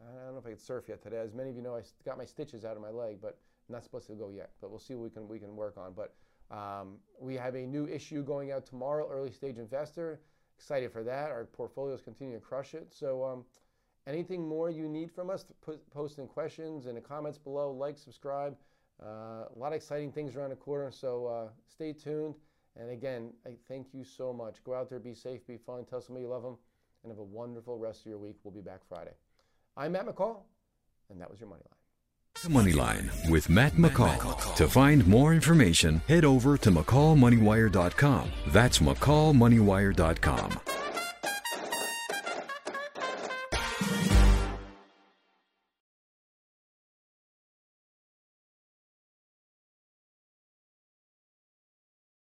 I 0.00 0.24
don't 0.24 0.32
know 0.32 0.40
if 0.40 0.46
I 0.46 0.50
can 0.50 0.58
surf 0.58 0.86
yet 0.88 1.02
today. 1.02 1.18
As 1.18 1.32
many 1.32 1.50
of 1.50 1.56
you 1.56 1.62
know, 1.62 1.76
I 1.76 1.82
got 2.04 2.18
my 2.18 2.24
stitches 2.24 2.64
out 2.64 2.74
of 2.74 2.82
my 2.82 2.90
leg, 2.90 3.18
but 3.22 3.38
I'm 3.68 3.74
not 3.74 3.84
supposed 3.84 4.08
to 4.08 4.14
go 4.14 4.30
yet. 4.30 4.50
But 4.60 4.70
we'll 4.70 4.80
see 4.80 4.94
what 4.94 5.04
we 5.04 5.10
can, 5.10 5.28
we 5.28 5.38
can 5.38 5.54
work 5.54 5.76
on. 5.76 5.92
But 5.94 6.14
um, 6.50 6.94
we 7.20 7.34
have 7.34 7.54
a 7.54 7.64
new 7.66 7.86
issue 7.86 8.24
going 8.24 8.50
out 8.50 8.66
tomorrow, 8.66 9.08
Early 9.08 9.30
Stage 9.30 9.58
Investor. 9.58 10.20
Excited 10.58 10.92
for 10.92 11.02
that. 11.04 11.30
Our 11.30 11.44
portfolios 11.44 12.00
continue 12.02 12.34
to 12.34 12.40
crush 12.40 12.74
it. 12.74 12.92
So, 12.92 13.24
um, 13.24 13.44
anything 14.06 14.46
more 14.48 14.70
you 14.70 14.88
need 14.88 15.10
from 15.10 15.30
us, 15.30 15.44
put, 15.60 15.88
post 15.90 16.18
in 16.18 16.26
questions 16.26 16.86
in 16.86 16.94
the 16.94 17.00
comments 17.00 17.38
below. 17.38 17.72
Like, 17.72 17.98
subscribe. 17.98 18.56
Uh, 19.02 19.44
a 19.54 19.58
lot 19.58 19.68
of 19.68 19.74
exciting 19.74 20.10
things 20.10 20.34
around 20.34 20.50
the 20.50 20.56
corner. 20.56 20.90
So, 20.90 21.26
uh, 21.26 21.48
stay 21.68 21.92
tuned. 21.92 22.34
And 22.78 22.90
again, 22.90 23.32
I 23.46 23.56
thank 23.68 23.88
you 23.92 24.04
so 24.04 24.32
much. 24.32 24.62
Go 24.64 24.74
out 24.74 24.90
there, 24.90 24.98
be 24.98 25.14
safe, 25.14 25.46
be 25.46 25.56
fun, 25.56 25.84
tell 25.84 26.00
somebody 26.00 26.24
you 26.24 26.30
love 26.30 26.42
them, 26.42 26.56
and 27.02 27.10
have 27.10 27.18
a 27.18 27.24
wonderful 27.24 27.78
rest 27.78 28.00
of 28.00 28.06
your 28.06 28.18
week. 28.18 28.36
We'll 28.44 28.52
be 28.54 28.60
back 28.60 28.80
Friday. 28.88 29.14
I'm 29.76 29.92
Matt 29.92 30.06
McCall, 30.06 30.42
and 31.10 31.20
that 31.20 31.30
was 31.30 31.40
your 31.40 31.48
Money 31.48 31.62
Line. 31.70 31.85
The 32.42 32.50
Money 32.50 32.72
Line 32.72 33.10
with 33.30 33.48
Matt 33.48 33.72
McCall. 33.76 34.54
To 34.56 34.68
find 34.68 35.06
more 35.06 35.32
information, 35.32 36.02
head 36.06 36.24
over 36.24 36.58
to 36.58 36.70
McCallMoneyWire.com. 36.70 38.30
That's 38.48 38.78
McCallMoneyWire.com. 38.80 40.65